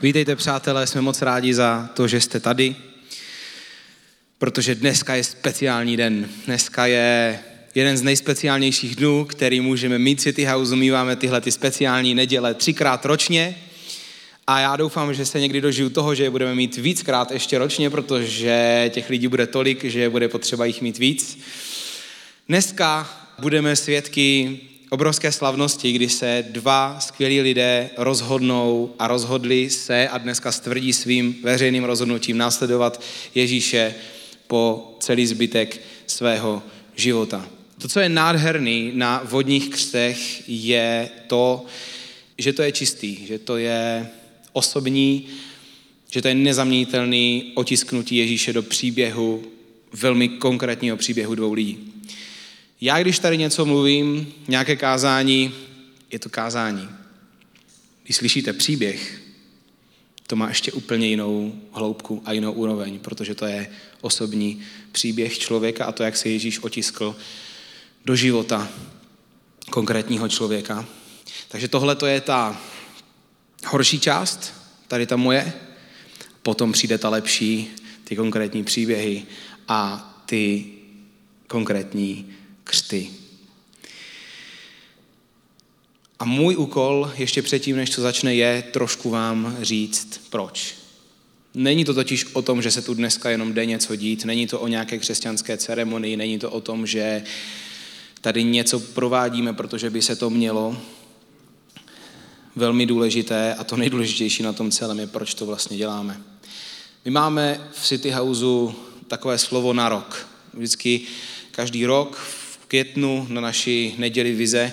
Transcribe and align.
Vítejte, 0.00 0.36
přátelé, 0.36 0.86
jsme 0.86 1.00
moc 1.00 1.22
rádi 1.22 1.54
za 1.54 1.88
to, 1.94 2.08
že 2.08 2.20
jste 2.20 2.40
tady, 2.40 2.76
protože 4.38 4.74
dneska 4.74 5.14
je 5.14 5.24
speciální 5.24 5.96
den. 5.96 6.28
Dneska 6.46 6.86
je 6.86 7.38
jeden 7.74 7.96
z 7.96 8.02
nejspeciálnějších 8.02 8.96
dnů, 8.96 9.24
který 9.24 9.60
můžeme 9.60 9.98
mít 9.98 10.20
City 10.20 10.44
House. 10.44 10.76
Míváme 10.76 11.16
tyhle 11.16 11.40
ty 11.40 11.52
speciální 11.52 12.14
neděle 12.14 12.54
třikrát 12.54 13.04
ročně. 13.04 13.56
A 14.46 14.60
já 14.60 14.76
doufám, 14.76 15.14
že 15.14 15.26
se 15.26 15.40
někdy 15.40 15.60
dožiju 15.60 15.90
toho, 15.90 16.14
že 16.14 16.22
je 16.22 16.30
budeme 16.30 16.54
mít 16.54 16.76
víckrát 16.76 17.30
ještě 17.30 17.58
ročně, 17.58 17.90
protože 17.90 18.90
těch 18.94 19.10
lidí 19.10 19.28
bude 19.28 19.46
tolik, 19.46 19.84
že 19.84 20.10
bude 20.10 20.28
potřeba 20.28 20.64
jich 20.64 20.82
mít 20.82 20.98
víc. 20.98 21.38
Dneska 22.48 23.10
budeme 23.38 23.76
svědky 23.76 24.60
obrovské 24.90 25.32
slavnosti, 25.32 25.92
kdy 25.92 26.08
se 26.08 26.44
dva 26.50 27.00
skvělí 27.00 27.40
lidé 27.40 27.90
rozhodnou 27.96 28.94
a 28.98 29.08
rozhodli 29.08 29.70
se 29.70 30.08
a 30.08 30.18
dneska 30.18 30.52
stvrdí 30.52 30.92
svým 30.92 31.36
veřejným 31.42 31.84
rozhodnutím 31.84 32.38
následovat 32.38 33.02
Ježíše 33.34 33.94
po 34.46 34.94
celý 35.00 35.26
zbytek 35.26 35.80
svého 36.06 36.62
života. 36.94 37.46
To, 37.78 37.88
co 37.88 38.00
je 38.00 38.08
nádherný 38.08 38.90
na 38.94 39.22
vodních 39.24 39.68
křtech, 39.68 40.48
je 40.48 41.08
to, 41.26 41.64
že 42.38 42.52
to 42.52 42.62
je 42.62 42.72
čistý, 42.72 43.26
že 43.26 43.38
to 43.38 43.56
je 43.56 44.08
osobní, 44.52 45.26
že 46.10 46.22
to 46.22 46.28
je 46.28 46.34
nezaměnitelný 46.34 47.52
otisknutí 47.54 48.16
Ježíše 48.16 48.52
do 48.52 48.62
příběhu, 48.62 49.42
velmi 49.92 50.28
konkrétního 50.28 50.96
příběhu 50.96 51.34
dvou 51.34 51.52
lidí. 51.52 51.95
Já, 52.80 53.02
když 53.02 53.18
tady 53.18 53.38
něco 53.38 53.66
mluvím, 53.66 54.32
nějaké 54.48 54.76
kázání, 54.76 55.54
je 56.10 56.18
to 56.18 56.28
kázání. 56.28 56.88
Když 58.04 58.16
slyšíte 58.16 58.52
příběh, 58.52 59.20
to 60.26 60.36
má 60.36 60.48
ještě 60.48 60.72
úplně 60.72 61.06
jinou 61.06 61.52
hloubku 61.72 62.22
a 62.24 62.32
jinou 62.32 62.52
úroveň, 62.52 62.98
protože 62.98 63.34
to 63.34 63.46
je 63.46 63.68
osobní 64.00 64.60
příběh 64.92 65.38
člověka 65.38 65.84
a 65.84 65.92
to, 65.92 66.02
jak 66.02 66.16
se 66.16 66.28
Ježíš 66.28 66.58
otiskl 66.58 67.16
do 68.04 68.16
života 68.16 68.68
konkrétního 69.70 70.28
člověka. 70.28 70.86
Takže 71.48 71.68
tohle 71.68 71.96
to 71.96 72.06
je 72.06 72.20
ta 72.20 72.60
horší 73.66 74.00
část, 74.00 74.54
tady 74.88 75.06
ta 75.06 75.16
moje, 75.16 75.52
potom 76.42 76.72
přijde 76.72 76.98
ta 76.98 77.08
lepší, 77.08 77.70
ty 78.04 78.16
konkrétní 78.16 78.64
příběhy 78.64 79.22
a 79.68 80.12
ty 80.26 80.64
konkrétní 81.46 82.35
křty. 82.66 83.10
A 86.18 86.24
můj 86.24 86.56
úkol 86.56 87.12
ještě 87.16 87.42
předtím, 87.42 87.76
než 87.76 87.90
to 87.90 88.02
začne, 88.02 88.34
je 88.34 88.64
trošku 88.72 89.10
vám 89.10 89.56
říct, 89.60 90.20
proč. 90.30 90.74
Není 91.54 91.84
to 91.84 91.94
totiž 91.94 92.26
o 92.32 92.42
tom, 92.42 92.62
že 92.62 92.70
se 92.70 92.82
tu 92.82 92.94
dneska 92.94 93.30
jenom 93.30 93.52
jde 93.52 93.66
něco 93.66 93.96
dít, 93.96 94.24
není 94.24 94.46
to 94.46 94.60
o 94.60 94.68
nějaké 94.68 94.98
křesťanské 94.98 95.56
ceremonii, 95.56 96.16
není 96.16 96.38
to 96.38 96.50
o 96.50 96.60
tom, 96.60 96.86
že 96.86 97.22
tady 98.20 98.44
něco 98.44 98.80
provádíme, 98.80 99.52
protože 99.52 99.90
by 99.90 100.02
se 100.02 100.16
to 100.16 100.30
mělo. 100.30 100.82
Velmi 102.56 102.86
důležité 102.86 103.54
a 103.54 103.64
to 103.64 103.76
nejdůležitější 103.76 104.42
na 104.42 104.52
tom 104.52 104.70
celém 104.70 104.98
je, 105.00 105.06
proč 105.06 105.34
to 105.34 105.46
vlastně 105.46 105.76
děláme. 105.76 106.20
My 107.04 107.10
máme 107.10 107.68
v 107.72 107.86
City 107.86 108.10
Houseu 108.10 108.74
takové 109.08 109.38
slovo 109.38 109.72
na 109.72 109.88
rok. 109.88 110.28
Vždycky 110.54 111.00
každý 111.50 111.86
rok 111.86 112.16
v 112.16 112.45
květnu 112.68 113.26
na 113.30 113.40
naší 113.40 113.94
neděli 113.98 114.32
vize 114.32 114.72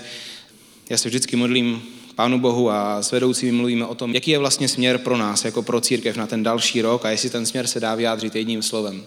já 0.89 0.97
se 0.97 1.09
vždycky 1.09 1.36
modlím 1.36 1.83
Pánu 2.16 2.39
Bohu 2.39 2.72
a 2.72 3.03
s 3.03 3.11
vedoucími 3.11 3.52
mluvíme 3.52 3.86
o 3.86 3.95
tom, 3.95 4.13
jaký 4.13 4.31
je 4.31 4.39
vlastně 4.39 4.67
směr 4.67 4.97
pro 4.97 5.17
nás, 5.17 5.45
jako 5.45 5.63
pro 5.63 5.81
církev 5.81 6.17
na 6.17 6.27
ten 6.27 6.44
další 6.44 6.81
rok 6.81 7.05
a 7.05 7.09
jestli 7.09 7.30
ten 7.30 7.45
směr 7.45 7.67
se 7.67 7.80
dá 7.80 7.95
vyjádřit 7.95 8.36
jedním 8.36 8.61
slovem. 8.61 9.05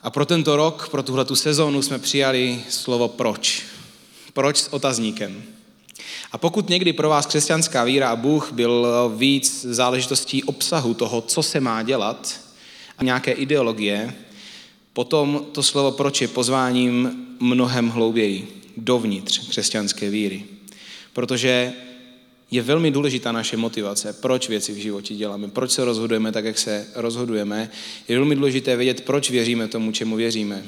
A 0.00 0.10
pro 0.10 0.26
tento 0.26 0.56
rok, 0.56 0.88
pro 0.88 1.02
tuhle 1.02 1.24
tu 1.24 1.36
sezónu 1.36 1.82
jsme 1.82 1.98
přijali 1.98 2.60
slovo 2.68 3.08
proč. 3.08 3.62
Proč 4.32 4.56
s 4.56 4.72
otazníkem. 4.72 5.42
A 6.32 6.38
pokud 6.38 6.68
někdy 6.68 6.92
pro 6.92 7.08
vás 7.08 7.26
křesťanská 7.26 7.84
víra 7.84 8.10
a 8.10 8.16
Bůh 8.16 8.52
byl 8.52 8.86
víc 9.16 9.64
záležitostí 9.64 10.44
obsahu 10.44 10.94
toho, 10.94 11.20
co 11.20 11.42
se 11.42 11.60
má 11.60 11.82
dělat, 11.82 12.40
a 12.98 13.04
nějaké 13.04 13.32
ideologie, 13.32 14.14
potom 14.96 15.46
to 15.52 15.62
slovo 15.62 15.92
proč 15.92 16.20
je 16.20 16.28
pozváním 16.28 17.26
mnohem 17.40 17.88
hlouběji 17.88 18.62
dovnitř 18.76 19.48
křesťanské 19.48 20.10
víry. 20.10 20.44
Protože 21.12 21.72
je 22.50 22.62
velmi 22.62 22.90
důležitá 22.90 23.32
naše 23.32 23.56
motivace, 23.56 24.12
proč 24.12 24.48
věci 24.48 24.72
v 24.72 24.76
životě 24.76 25.14
děláme, 25.14 25.48
proč 25.48 25.70
se 25.70 25.84
rozhodujeme 25.84 26.32
tak, 26.32 26.44
jak 26.44 26.58
se 26.58 26.88
rozhodujeme. 26.94 27.70
Je 28.08 28.16
velmi 28.16 28.34
důležité 28.34 28.76
vědět, 28.76 29.00
proč 29.04 29.30
věříme 29.30 29.68
tomu, 29.68 29.92
čemu 29.92 30.16
věříme. 30.16 30.66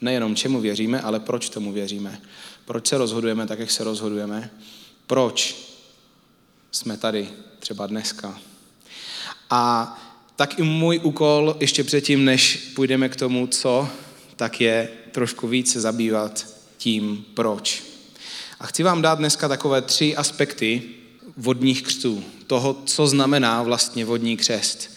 Nejenom 0.00 0.36
čemu 0.36 0.60
věříme, 0.60 1.00
ale 1.00 1.20
proč 1.20 1.48
tomu 1.48 1.72
věříme. 1.72 2.20
Proč 2.64 2.86
se 2.86 2.98
rozhodujeme 2.98 3.46
tak, 3.46 3.58
jak 3.58 3.70
se 3.70 3.84
rozhodujeme. 3.84 4.50
Proč 5.06 5.56
jsme 6.72 6.96
tady 6.96 7.28
třeba 7.58 7.86
dneska. 7.86 8.40
A 9.50 9.92
tak 10.38 10.58
i 10.58 10.62
můj 10.62 11.00
úkol 11.02 11.56
ještě 11.60 11.84
předtím, 11.84 12.24
než 12.24 12.56
půjdeme 12.74 13.08
k 13.08 13.16
tomu, 13.16 13.46
co, 13.46 13.88
tak 14.36 14.60
je 14.60 14.88
trošku 15.12 15.48
víc 15.48 15.72
se 15.72 15.80
zabývat 15.80 16.46
tím, 16.76 17.24
proč. 17.34 17.82
A 18.60 18.66
chci 18.66 18.82
vám 18.82 19.02
dát 19.02 19.18
dneska 19.18 19.48
takové 19.48 19.82
tři 19.82 20.16
aspekty 20.16 20.82
vodních 21.36 21.82
křtů, 21.82 22.24
toho, 22.46 22.76
co 22.84 23.06
znamená 23.06 23.62
vlastně 23.62 24.04
vodní 24.04 24.36
křest. 24.36 24.90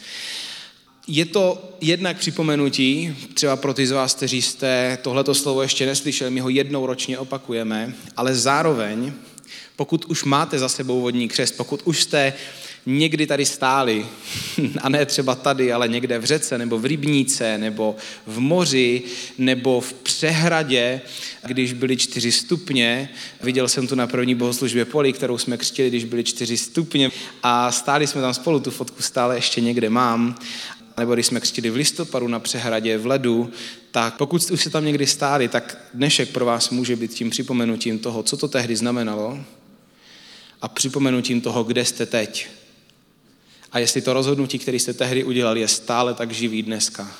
Je 1.07 1.25
to 1.25 1.75
jednak 1.81 2.17
připomenutí, 2.17 3.15
třeba 3.33 3.55
pro 3.55 3.73
ty 3.73 3.87
z 3.87 3.91
vás, 3.91 4.13
kteří 4.13 4.41
jste 4.41 4.97
tohleto 5.01 5.35
slovo 5.35 5.61
ještě 5.61 5.85
neslyšeli, 5.85 6.31
my 6.31 6.39
ho 6.39 6.49
jednou 6.49 6.85
ročně 6.85 7.17
opakujeme, 7.17 7.93
ale 8.17 8.35
zároveň, 8.35 9.13
pokud 9.75 10.05
už 10.05 10.23
máte 10.23 10.59
za 10.59 10.69
sebou 10.69 11.01
vodní 11.01 11.27
křest, 11.27 11.57
pokud 11.57 11.81
už 11.85 12.01
jste 12.01 12.33
někdy 12.85 13.27
tady 13.27 13.45
stáli, 13.45 14.05
a 14.81 14.89
ne 14.89 15.05
třeba 15.05 15.35
tady, 15.35 15.73
ale 15.73 15.87
někde 15.87 16.19
v 16.19 16.25
řece, 16.25 16.57
nebo 16.57 16.79
v 16.79 16.85
rybníce, 16.85 17.57
nebo 17.57 17.95
v 18.27 18.39
moři, 18.39 19.01
nebo 19.37 19.81
v 19.81 19.93
přehradě, 19.93 21.01
když 21.47 21.73
byly 21.73 21.97
čtyři 21.97 22.31
stupně. 22.31 23.09
Viděl 23.43 23.67
jsem 23.67 23.87
tu 23.87 23.95
na 23.95 24.07
první 24.07 24.35
bohoslužbě 24.35 24.85
poli, 24.85 25.13
kterou 25.13 25.37
jsme 25.37 25.57
křtili, 25.57 25.89
když 25.89 26.03
byly 26.03 26.23
čtyři 26.23 26.57
stupně. 26.57 27.11
A 27.43 27.71
stáli 27.71 28.07
jsme 28.07 28.21
tam 28.21 28.33
spolu, 28.33 28.59
tu 28.59 28.71
fotku 28.71 29.01
stále 29.01 29.35
ještě 29.35 29.61
někde 29.61 29.89
mám. 29.89 30.35
Nebo 30.97 31.13
když 31.13 31.25
jsme 31.25 31.39
křtili 31.39 31.69
v 31.69 31.75
listopadu 31.75 32.27
na 32.27 32.39
přehradě 32.39 32.97
v 32.97 33.05
ledu, 33.05 33.51
tak 33.91 34.17
pokud 34.17 34.51
už 34.51 34.63
se 34.63 34.69
tam 34.69 34.85
někdy 34.85 35.07
stáli, 35.07 35.47
tak 35.47 35.77
dnešek 35.93 36.29
pro 36.29 36.45
vás 36.45 36.69
může 36.69 36.95
být 36.95 37.13
tím 37.13 37.29
připomenutím 37.29 37.99
toho, 37.99 38.23
co 38.23 38.37
to 38.37 38.47
tehdy 38.47 38.75
znamenalo 38.75 39.39
a 40.61 40.67
připomenutím 40.67 41.41
toho, 41.41 41.63
kde 41.63 41.85
jste 41.85 42.05
teď 42.05 42.47
a 43.71 43.79
jestli 43.79 44.01
to 44.01 44.13
rozhodnutí, 44.13 44.59
které 44.59 44.77
jste 44.77 44.93
tehdy 44.93 45.23
udělali, 45.23 45.59
je 45.59 45.67
stále 45.67 46.13
tak 46.13 46.31
živý 46.31 46.63
dneska, 46.63 47.15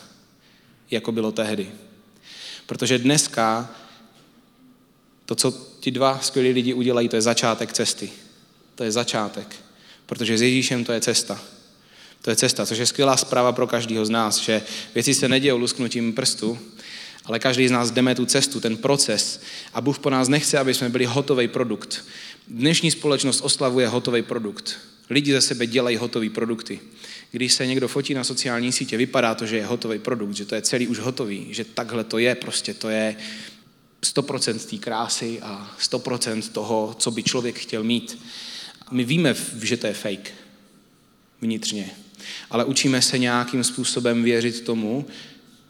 jako 0.92 1.12
bylo 1.12 1.32
tehdy. 1.32 1.70
Protože 2.66 2.98
dneska 2.98 3.70
to, 5.26 5.36
co 5.36 5.52
ti 5.80 5.92
dva 5.92 6.20
skvělí 6.20 6.52
lidi 6.52 6.74
udělají, 6.74 7.10
to 7.10 7.16
je 7.16 7.22
začátek 7.22 7.74
cesty. 7.74 8.12
To 8.76 8.84
je 8.84 8.92
začátek. 8.92 9.56
Protože 10.06 10.38
s 10.38 10.42
Ježíšem 10.42 10.86
to 10.86 10.92
je 10.92 11.02
cesta. 11.02 11.42
To 12.22 12.30
je 12.30 12.36
cesta, 12.36 12.66
což 12.66 12.78
je 12.78 12.86
skvělá 12.86 13.18
zpráva 13.18 13.52
pro 13.52 13.68
každého 13.68 14.06
z 14.06 14.10
nás, 14.10 14.38
že 14.38 14.62
věci 14.96 15.14
se 15.14 15.30
nedějou 15.30 15.58
lusknutím 15.58 16.14
prstu, 16.14 16.60
ale 17.26 17.40
každý 17.40 17.68
z 17.68 17.72
nás 17.72 17.92
jdeme 17.92 18.16
tu 18.16 18.26
cestu, 18.26 18.60
ten 18.60 18.78
proces. 18.78 19.42
A 19.74 19.82
Bůh 19.82 20.00
po 20.00 20.10
nás 20.10 20.28
nechce, 20.28 20.58
aby 20.58 20.74
jsme 20.74 20.90
byli 20.90 21.06
hotový 21.06 21.48
produkt. 21.48 22.06
Dnešní 22.54 22.92
společnost 22.92 23.42
oslavuje 23.42 23.88
hotový 23.88 24.22
produkt. 24.22 24.78
Lidi 25.10 25.32
ze 25.32 25.42
sebe 25.42 25.68
dělají 25.68 25.98
hotové 25.98 26.30
produkty. 26.30 26.80
Když 27.32 27.54
se 27.54 27.68
někdo 27.68 27.88
fotí 27.88 28.14
na 28.14 28.24
sociální 28.24 28.72
sítě, 28.72 28.98
vypadá 28.98 29.36
to, 29.36 29.46
že 29.46 29.58
je 29.58 29.66
hotový 29.66 30.00
produkt, 30.00 30.34
že 30.34 30.46
to 30.46 30.56
je 30.56 30.62
celý 30.62 30.88
už 30.88 31.00
hotový, 31.00 31.48
že 31.50 31.66
takhle 31.66 32.04
to 32.04 32.18
je, 32.18 32.36
prostě 32.36 32.74
to 32.74 32.90
je 32.90 33.16
100% 34.02 34.70
té 34.70 34.78
krásy 34.78 35.40
a 35.42 35.76
100% 35.82 36.52
toho, 36.52 36.96
co 37.00 37.12
by 37.12 37.24
člověk 37.24 37.60
chtěl 37.60 37.84
mít. 37.84 38.20
My 38.92 39.04
víme, 39.04 39.36
že 39.62 39.78
to 39.78 39.88
je 39.88 39.94
fake 39.94 40.34
vnitřně, 41.42 41.90
ale 42.50 42.66
učíme 42.66 43.02
se 43.02 43.18
nějakým 43.18 43.64
způsobem 43.64 44.24
věřit 44.24 44.62
tomu, 44.62 45.06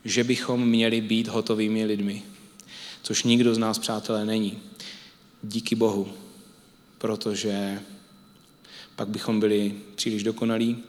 že 0.06 0.24
bychom 0.24 0.70
měli 0.70 1.02
být 1.02 1.28
hotovými 1.28 1.86
lidmi. 1.86 2.24
Což 3.04 3.24
nikdo 3.24 3.56
z 3.56 3.58
nás, 3.58 3.80
přátelé, 3.80 4.26
není. 4.26 4.60
Díky 5.44 5.76
Bohu, 5.76 6.14
protože 7.02 7.80
pak 8.96 9.08
bychom 9.08 9.40
byli 9.40 9.76
příliš 9.96 10.24
dokonalí 10.24 10.84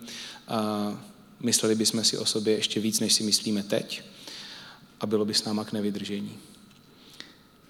a 0.48 1.00
mysleli 1.40 1.74
bychom 1.74 2.04
si 2.04 2.18
o 2.18 2.26
sobě 2.26 2.54
ještě 2.54 2.80
víc, 2.80 3.00
než 3.00 3.12
si 3.12 3.22
myslíme 3.22 3.62
teď 3.62 4.02
a 5.00 5.06
bylo 5.06 5.24
by 5.24 5.34
s 5.34 5.44
náma 5.44 5.64
k 5.64 5.72
nevydržení. 5.72 6.36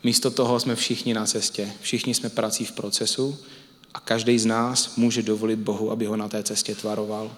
Místo 0.05 0.31
toho 0.31 0.61
jsme 0.61 0.77
všichni 0.77 1.15
na 1.15 1.27
cestě, 1.27 1.73
všichni 1.81 2.15
jsme 2.15 2.29
prací 2.29 2.65
v 2.65 2.73
procesu 2.73 3.39
A 3.94 4.00
každý 4.00 4.39
z 4.39 4.47
nás 4.47 4.97
může 4.97 5.23
dovolit 5.23 5.59
Bohu, 5.59 5.91
aby 5.91 6.06
ho 6.06 6.17
na 6.17 6.29
té 6.29 6.43
cestě 6.43 6.75
tvaroval. 6.75 7.37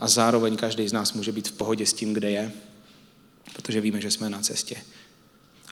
A 0.00 0.08
zároveň 0.08 0.56
každý 0.56 0.88
z 0.88 0.92
nás 0.92 1.12
může 1.12 1.32
být 1.32 1.48
v 1.48 1.52
pohodě 1.52 1.86
s 1.86 1.92
tím, 1.92 2.14
kde 2.14 2.30
je, 2.30 2.52
protože 3.52 3.80
víme, 3.80 4.00
že 4.00 4.10
jsme 4.10 4.30
na 4.30 4.40
cestě. 4.40 4.76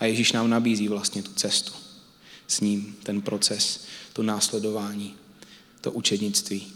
A 0.00 0.04
Ježíš 0.04 0.32
nám 0.32 0.50
nabízí 0.50 0.88
vlastně 0.88 1.22
tu 1.22 1.32
cestu 1.32 1.72
s 2.48 2.60
ním, 2.60 2.96
ten 3.02 3.22
proces, 3.22 3.86
to 4.14 4.22
následování, 4.22 5.14
to 5.80 5.92
učednictví. 5.92 6.72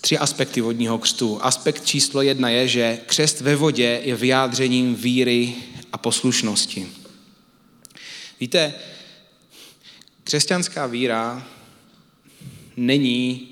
Tři 0.00 0.18
aspekty 0.18 0.60
vodního 0.60 0.98
křtu. 0.98 1.44
Aspekt 1.44 1.84
číslo 1.84 2.22
jedna 2.22 2.48
je, 2.48 2.68
že 2.68 2.98
křest 3.06 3.40
ve 3.40 3.56
vodě 3.56 4.00
je 4.04 4.16
vyjádřením 4.16 4.94
víry 4.94 5.54
a 5.92 5.98
poslušnosti. 5.98 6.88
Víte, 8.40 8.74
křesťanská 10.24 10.86
víra 10.86 11.46
není 12.76 13.48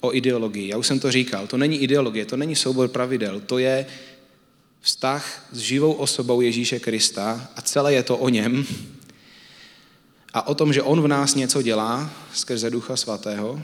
o 0.00 0.14
ideologii. 0.14 0.68
Já 0.68 0.76
už 0.76 0.86
jsem 0.86 1.00
to 1.00 1.12
říkal, 1.12 1.46
to 1.46 1.56
není 1.56 1.78
ideologie, 1.78 2.26
to 2.26 2.36
není 2.36 2.56
soubor 2.56 2.88
pravidel, 2.88 3.40
to 3.40 3.58
je 3.58 3.86
vztah 4.80 5.48
s 5.52 5.58
živou 5.58 5.92
osobou 5.92 6.40
Ježíše 6.40 6.80
Krista 6.80 7.50
a 7.56 7.62
celé 7.62 7.94
je 7.94 8.02
to 8.02 8.16
o 8.16 8.28
něm 8.28 8.66
a 10.34 10.46
o 10.46 10.54
tom, 10.54 10.72
že 10.72 10.82
on 10.82 11.02
v 11.02 11.08
nás 11.08 11.34
něco 11.34 11.62
dělá 11.62 12.10
skrze 12.32 12.70
Ducha 12.70 12.96
Svatého. 12.96 13.62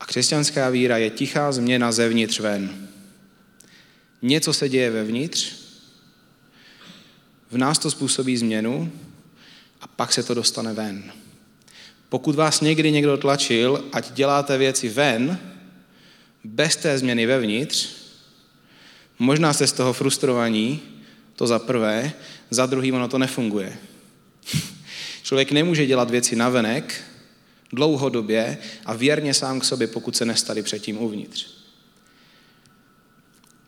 A 0.00 0.06
křesťanská 0.06 0.70
víra 0.70 0.96
je 0.96 1.10
tichá 1.10 1.52
změna 1.52 1.92
zevnitř 1.92 2.40
ven. 2.40 2.88
Něco 4.22 4.52
se 4.52 4.68
děje 4.68 4.90
vevnitř, 4.90 5.52
v 7.50 7.58
nás 7.58 7.78
to 7.78 7.90
způsobí 7.90 8.36
změnu 8.36 8.92
a 9.80 9.86
pak 9.86 10.12
se 10.12 10.22
to 10.22 10.34
dostane 10.34 10.72
ven. 10.72 11.12
Pokud 12.08 12.34
vás 12.34 12.60
někdy 12.60 12.90
někdo 12.90 13.16
tlačil, 13.16 13.84
ať 13.92 14.12
děláte 14.12 14.58
věci 14.58 14.88
ven, 14.88 15.38
bez 16.44 16.76
té 16.76 16.98
změny 16.98 17.26
vevnitř, 17.26 17.88
možná 19.18 19.52
jste 19.52 19.66
z 19.66 19.72
toho 19.72 19.92
frustrovaní, 19.92 20.80
to 21.36 21.46
za 21.46 21.58
prvé, 21.58 22.12
za 22.50 22.66
druhý 22.66 22.92
ono 22.92 23.08
to 23.08 23.18
nefunguje. 23.18 23.78
Člověk 25.28 25.52
nemůže 25.52 25.86
dělat 25.86 26.10
věci 26.10 26.36
navenek 26.36 26.94
dlouhodobě 27.72 28.58
a 28.86 28.94
věrně 28.94 29.34
sám 29.34 29.60
k 29.60 29.64
sobě, 29.64 29.86
pokud 29.86 30.16
se 30.16 30.24
nestali 30.24 30.62
předtím 30.62 31.02
uvnitř. 31.02 31.46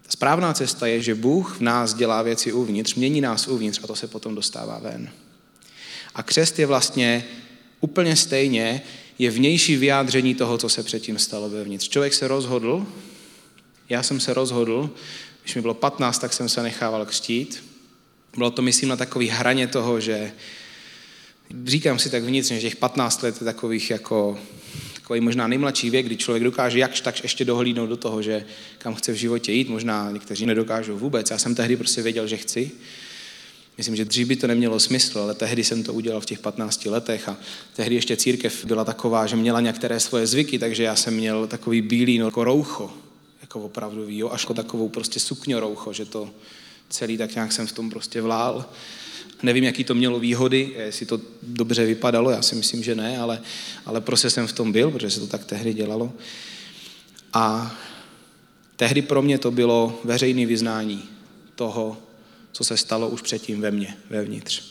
Správná 0.09 0.53
cesta 0.53 0.87
je, 0.87 1.03
že 1.03 1.15
Bůh 1.15 1.57
v 1.57 1.61
nás 1.61 1.95
dělá 1.95 2.23
věci 2.23 2.53
uvnitř, 2.53 2.95
mění 2.95 3.21
nás 3.21 3.49
uvnitř 3.49 3.81
a 3.85 3.87
to 3.87 3.97
se 3.97 4.07
potom 4.07 4.35
dostává 4.35 4.79
ven. 4.79 5.11
A 6.15 6.23
křest 6.23 6.59
je 6.59 6.67
vlastně 6.67 7.25
úplně 7.81 8.17
stejně, 8.17 8.83
je 9.19 9.31
vnější 9.31 9.77
vyjádření 9.77 10.35
toho, 10.35 10.59
co 10.59 10.69
se 10.69 10.83
předtím 10.83 11.19
stalo 11.19 11.51
vevnitř. 11.51 11.89
Člověk 11.89 12.15
se 12.15 12.29
rozhodl, 12.29 12.87
já 13.89 14.03
jsem 14.03 14.21
se 14.21 14.35
rozhodl, 14.35 14.91
když 15.43 15.55
mi 15.55 15.61
bylo 15.61 15.75
15, 15.75 16.19
tak 16.19 16.33
jsem 16.33 16.49
se 16.49 16.63
nechával 16.63 17.07
křtít. 17.07 17.65
Bylo 18.37 18.51
to, 18.51 18.63
myslím, 18.63 18.89
na 18.89 18.97
takový 18.97 19.29
hraně 19.29 19.67
toho, 19.67 20.01
že 20.01 20.33
říkám 21.65 21.99
si 21.99 22.11
tak 22.11 22.23
vnitřně, 22.23 22.61
že 22.61 22.69
těch 22.69 22.77
15 22.77 23.23
let 23.23 23.37
je 23.41 23.45
takových 23.45 23.91
jako 23.91 24.39
takový 24.95 25.21
možná 25.21 25.47
nejmladší 25.47 25.91
věk, 25.91 26.07
kdy 26.07 26.17
člověk 26.17 26.45
dokáže 26.45 26.79
jakž 26.79 27.01
tak 27.01 27.23
ještě 27.23 27.45
dohlídnout 27.45 27.89
do 27.89 27.97
toho, 27.97 28.23
že 28.23 28.45
kam 28.79 28.95
chce 28.95 29.13
v 29.13 29.17
životě 29.17 29.53
jít, 29.53 29.69
možná 29.69 30.11
někteří 30.11 30.47
nedokážou 30.47 30.99
vůbec. 30.99 31.31
Já 31.31 31.39
jsem 31.39 31.55
tehdy 31.55 31.77
prostě 31.77 32.03
věděl, 32.03 32.27
že 32.27 32.37
chci. 32.37 32.71
Myslím, 33.79 33.97
že 33.97 34.05
dřív 34.05 34.29
by 34.29 34.37
to 34.37 34.47
nemělo 34.47 34.81
smysl, 34.81 35.19
ale 35.19 35.35
tehdy 35.35 35.65
jsem 35.65 35.83
to 35.83 35.95
udělal 35.95 36.21
v 36.21 36.27
těch 36.27 36.39
15 36.39 36.87
letech 36.87 37.29
a 37.29 37.37
tehdy 37.77 37.95
ještě 37.95 38.17
církev 38.17 38.65
byla 38.65 38.85
taková, 38.85 39.27
že 39.27 39.37
měla 39.37 39.61
některé 39.61 40.01
svoje 40.01 40.27
zvyky, 40.27 40.59
takže 40.59 40.83
já 40.83 40.97
jsem 40.97 41.15
měl 41.15 41.47
takový 41.47 41.83
bílý 41.83 42.19
no, 42.19 42.25
jako 42.27 42.45
roucho, 42.45 42.93
jako 43.41 43.61
opravdu 43.61 44.05
jo, 44.09 44.31
až 44.31 44.43
jako 44.43 44.55
takovou 44.55 44.89
prostě 44.89 45.21
sukňoroucho, 45.21 45.93
že 45.93 46.05
to 46.05 46.31
celý 46.89 47.19
tak 47.19 47.35
nějak 47.35 47.53
jsem 47.53 47.67
v 47.67 47.73
tom 47.73 47.91
prostě 47.91 48.23
vlál. 48.23 48.65
Nevím, 49.43 49.65
jaký 49.65 49.85
to 49.85 49.95
mělo 49.95 50.21
výhody, 50.21 50.75
jestli 50.77 51.07
to 51.07 51.21
dobře 51.43 51.87
vypadalo, 51.87 52.31
já 52.31 52.43
si 52.43 52.55
myslím, 52.55 52.83
že 52.83 52.95
ne, 52.95 53.19
ale, 53.19 53.41
ale 53.87 54.01
prostě 54.01 54.31
jsem 54.31 54.47
v 54.47 54.53
tom 54.53 54.73
byl, 54.73 54.91
protože 54.91 55.11
se 55.11 55.21
to 55.21 55.27
tak 55.27 55.45
tehdy 55.45 55.75
dělalo. 55.75 56.13
A 57.33 57.77
tehdy 58.77 59.03
pro 59.03 59.23
mě 59.23 59.39
to 59.39 59.51
bylo 59.51 60.01
veřejné 60.05 60.47
vyznání 60.47 61.09
toho, 61.55 61.99
co 62.53 62.65
se 62.65 62.77
stalo 62.77 63.09
už 63.09 63.23
předtím 63.23 63.61
ve 63.61 63.71
mně, 63.71 63.97
vevnitř. 64.11 64.63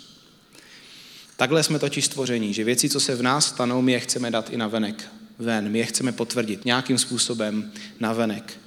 Takhle 1.38 1.64
jsme 1.64 1.80
totiž 1.80 2.06
stvoření, 2.06 2.54
že 2.54 2.64
věci, 2.64 2.90
co 2.90 3.00
se 3.00 3.16
v 3.16 3.22
nás 3.22 3.46
stanou, 3.46 3.82
my 3.82 3.92
je 3.92 4.00
chceme 4.00 4.32
dát 4.32 4.50
i 4.50 4.58
na 4.58 4.68
venek, 4.68 5.10
ven. 5.40 5.70
My 5.70 5.80
je 5.80 5.86
chceme 5.86 6.12
potvrdit 6.12 6.66
nějakým 6.66 6.98
způsobem 6.98 7.72
na 8.00 8.14
venek. 8.14 8.60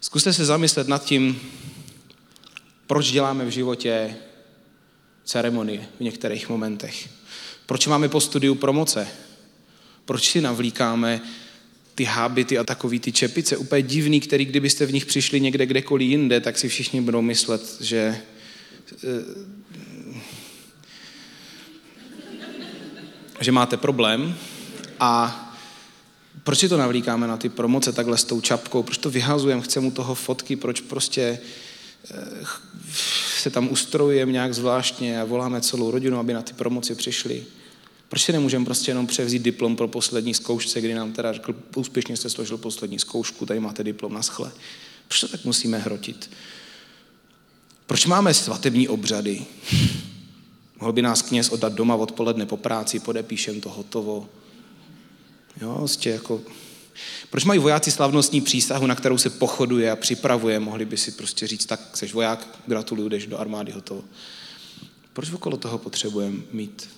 Zkuste 0.00 0.32
se 0.32 0.44
zamyslet 0.44 0.88
nad 0.88 1.04
tím, 1.04 1.40
proč 2.86 3.10
děláme 3.10 3.44
v 3.44 3.50
životě 3.50 4.16
ceremonie 5.28 5.88
v 5.96 6.00
některých 6.00 6.48
momentech. 6.48 7.08
Proč 7.66 7.86
máme 7.86 8.08
po 8.08 8.20
studiu 8.20 8.54
promoce? 8.54 9.08
Proč 10.04 10.30
si 10.30 10.40
navlíkáme 10.40 11.20
ty 11.94 12.04
hábity 12.04 12.58
a 12.58 12.64
takový 12.64 13.00
ty 13.00 13.12
čepice, 13.12 13.56
úplně 13.56 13.82
divný, 13.82 14.20
který 14.20 14.44
kdybyste 14.44 14.86
v 14.86 14.92
nich 14.92 15.06
přišli 15.06 15.40
někde 15.40 15.66
kdekoliv 15.66 16.08
jinde, 16.08 16.40
tak 16.40 16.58
si 16.58 16.68
všichni 16.68 17.00
budou 17.00 17.22
myslet, 17.22 17.76
že 17.80 18.20
eh, 19.04 19.58
že 23.40 23.52
máte 23.52 23.76
problém. 23.76 24.34
A 25.00 25.44
proč 26.42 26.58
si 26.58 26.68
to 26.68 26.76
navlíkáme 26.76 27.26
na 27.26 27.36
ty 27.36 27.48
promoce 27.48 27.92
takhle 27.92 28.18
s 28.18 28.24
tou 28.24 28.40
čapkou, 28.40 28.82
proč 28.82 28.98
to 28.98 29.10
vyhazujeme, 29.10 29.62
chceme 29.62 29.86
u 29.86 29.90
toho 29.90 30.14
fotky, 30.14 30.56
proč 30.56 30.80
prostě 30.80 31.38
se 33.38 33.50
tam 33.50 33.68
ustrojujeme 33.70 34.32
nějak 34.32 34.54
zvláštně 34.54 35.20
a 35.20 35.24
voláme 35.24 35.60
celou 35.60 35.90
rodinu, 35.90 36.18
aby 36.18 36.32
na 36.32 36.42
ty 36.42 36.52
promoci 36.52 36.94
přišli. 36.94 37.44
Proč 38.08 38.22
si 38.22 38.32
nemůžeme 38.32 38.64
prostě 38.64 38.90
jenom 38.90 39.06
převzít 39.06 39.42
diplom 39.42 39.76
pro 39.76 39.88
poslední 39.88 40.34
zkoušce, 40.34 40.80
kdy 40.80 40.94
nám 40.94 41.12
teda 41.12 41.32
řekl, 41.32 41.54
úspěšně 41.76 42.16
jste 42.16 42.30
složil 42.30 42.58
poslední 42.58 42.98
zkoušku, 42.98 43.46
tady 43.46 43.60
máte 43.60 43.84
diplom 43.84 44.12
na 44.12 44.22
schle. 44.22 44.52
Proč 45.08 45.20
to 45.20 45.28
tak 45.28 45.44
musíme 45.44 45.78
hrotit? 45.78 46.30
Proč 47.86 48.06
máme 48.06 48.34
svatební 48.34 48.88
obřady? 48.88 49.44
Mohl 50.80 50.92
by 50.92 51.02
nás 51.02 51.22
kněz 51.22 51.48
oddat 51.48 51.72
doma 51.72 51.94
odpoledne 51.94 52.46
po 52.46 52.56
práci, 52.56 53.00
podepíšem 53.00 53.60
to 53.60 53.68
hotovo. 53.68 54.28
Jo, 55.60 55.74
vlastně 55.78 56.12
jako 56.12 56.40
proč 57.30 57.44
mají 57.44 57.60
vojáci 57.60 57.90
slavnostní 57.90 58.40
přísahu, 58.40 58.86
na 58.86 58.94
kterou 58.94 59.18
se 59.18 59.30
pochoduje 59.30 59.90
a 59.90 59.96
připravuje? 59.96 60.60
Mohli 60.60 60.84
by 60.84 60.96
si 60.96 61.10
prostě 61.10 61.46
říct, 61.46 61.66
tak 61.66 61.80
seš 61.96 62.12
voják, 62.12 62.48
gratuluju, 62.66 63.08
jdeš 63.08 63.26
do 63.26 63.38
armády, 63.38 63.72
hotovo. 63.72 64.04
Proč 65.12 65.32
okolo 65.32 65.56
toho 65.56 65.78
potřebujeme 65.78 66.38
mít 66.52 66.88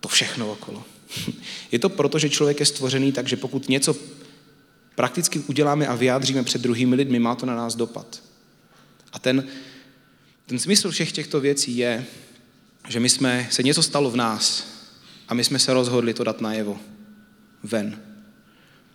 to 0.00 0.08
všechno 0.08 0.52
okolo? 0.52 0.84
Je 1.72 1.78
to 1.78 1.88
proto, 1.88 2.18
že 2.18 2.30
člověk 2.30 2.60
je 2.60 2.66
stvořený 2.66 3.12
tak, 3.12 3.28
že 3.28 3.36
pokud 3.36 3.68
něco 3.68 3.96
prakticky 4.94 5.38
uděláme 5.38 5.86
a 5.86 5.94
vyjádříme 5.94 6.42
před 6.42 6.60
druhými 6.60 6.96
lidmi, 6.96 7.18
má 7.18 7.34
to 7.34 7.46
na 7.46 7.56
nás 7.56 7.74
dopad. 7.74 8.22
A 9.12 9.18
ten, 9.18 9.46
ten 10.46 10.58
smysl 10.58 10.90
všech 10.90 11.12
těchto 11.12 11.40
věcí 11.40 11.76
je, 11.76 12.06
že 12.88 13.00
my 13.00 13.08
jsme, 13.08 13.48
se 13.50 13.62
něco 13.62 13.82
stalo 13.82 14.10
v 14.10 14.16
nás 14.16 14.66
a 15.28 15.34
my 15.34 15.44
jsme 15.44 15.58
se 15.58 15.74
rozhodli 15.74 16.14
to 16.14 16.24
dát 16.24 16.40
najevo, 16.40 16.78
ven. 17.62 18.13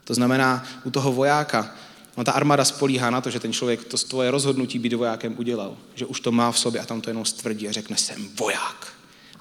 To 0.10 0.13
znamená, 0.13 0.66
u 0.84 0.92
toho 0.92 1.13
vojáka, 1.13 1.75
no 2.18 2.24
ta 2.24 2.32
armáda 2.32 2.66
spolíhá 2.66 3.10
na 3.10 3.22
to, 3.22 3.30
že 3.30 3.39
ten 3.39 3.54
člověk 3.54 3.84
to 3.84 3.98
tvoje 3.98 4.32
rozhodnutí 4.32 4.80
být 4.80 4.94
vojákem 4.94 5.36
udělal, 5.38 5.78
že 5.96 6.06
už 6.06 6.20
to 6.20 6.32
má 6.32 6.51
v 6.51 6.60
sobě 6.60 6.82
a 6.82 6.86
tam 6.86 7.01
to 7.01 7.10
jenom 7.10 7.25
stvrdí 7.25 7.68
a 7.68 7.72
řekne, 7.72 7.98
jsem 7.98 8.30
voják. 8.36 8.88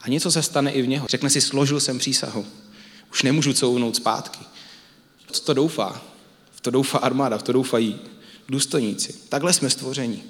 A 0.02 0.08
něco 0.08 0.30
se 0.30 0.42
stane 0.42 0.72
i 0.72 0.82
v 0.82 0.88
něho. 0.88 1.06
Řekne 1.08 1.30
si, 1.30 1.40
složil 1.40 1.80
jsem 1.80 1.98
přísahu. 1.98 2.46
Už 3.12 3.22
nemůžu 3.22 3.52
couvnout 3.52 3.96
zpátky. 3.96 4.38
Co 5.30 5.42
to 5.42 5.54
doufá? 5.54 6.02
V 6.50 6.60
to 6.60 6.70
doufá 6.70 6.98
armáda, 6.98 7.38
v 7.38 7.42
to 7.42 7.52
doufají 7.52 8.00
důstojníci. 8.48 9.14
Takhle 9.28 9.52
jsme 9.52 9.70
stvořeni. 9.70 10.22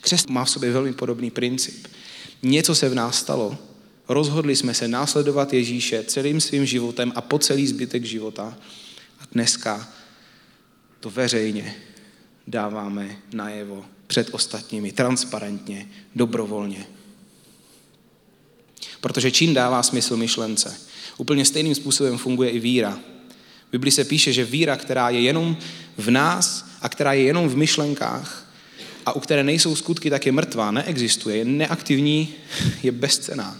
Křest 0.00 0.28
má 0.28 0.44
v 0.44 0.50
sobě 0.50 0.72
velmi 0.72 0.92
podobný 0.92 1.30
princip. 1.30 1.86
Něco 2.42 2.74
se 2.74 2.88
v 2.88 2.94
nás 2.94 3.18
stalo. 3.18 3.58
Rozhodli 4.08 4.56
jsme 4.56 4.74
se 4.74 4.88
následovat 4.88 5.52
Ježíše 5.52 6.04
celým 6.04 6.40
svým 6.40 6.66
životem 6.66 7.12
a 7.14 7.20
po 7.20 7.38
celý 7.38 7.66
zbytek 7.66 8.04
života 8.04 8.56
dneska 9.32 9.88
to 11.00 11.10
veřejně 11.10 11.74
dáváme 12.46 13.16
najevo 13.32 13.86
před 14.06 14.28
ostatními, 14.32 14.92
transparentně, 14.92 15.88
dobrovolně. 16.14 16.86
Protože 19.00 19.30
čím 19.30 19.54
dává 19.54 19.82
smysl 19.82 20.16
myšlence? 20.16 20.80
Úplně 21.16 21.44
stejným 21.44 21.74
způsobem 21.74 22.18
funguje 22.18 22.50
i 22.50 22.58
víra. 22.58 22.98
V 23.68 23.70
Biblii 23.70 23.92
se 23.92 24.04
píše, 24.04 24.32
že 24.32 24.44
víra, 24.44 24.76
která 24.76 25.10
je 25.10 25.20
jenom 25.20 25.56
v 25.96 26.10
nás 26.10 26.66
a 26.80 26.88
která 26.88 27.12
je 27.12 27.22
jenom 27.22 27.48
v 27.48 27.56
myšlenkách 27.56 28.52
a 29.06 29.12
u 29.12 29.20
které 29.20 29.44
nejsou 29.44 29.76
skutky, 29.76 30.10
tak 30.10 30.26
je 30.26 30.32
mrtvá, 30.32 30.70
neexistuje, 30.70 31.36
je 31.36 31.44
neaktivní, 31.44 32.34
je 32.82 32.92
bezcená. 32.92 33.56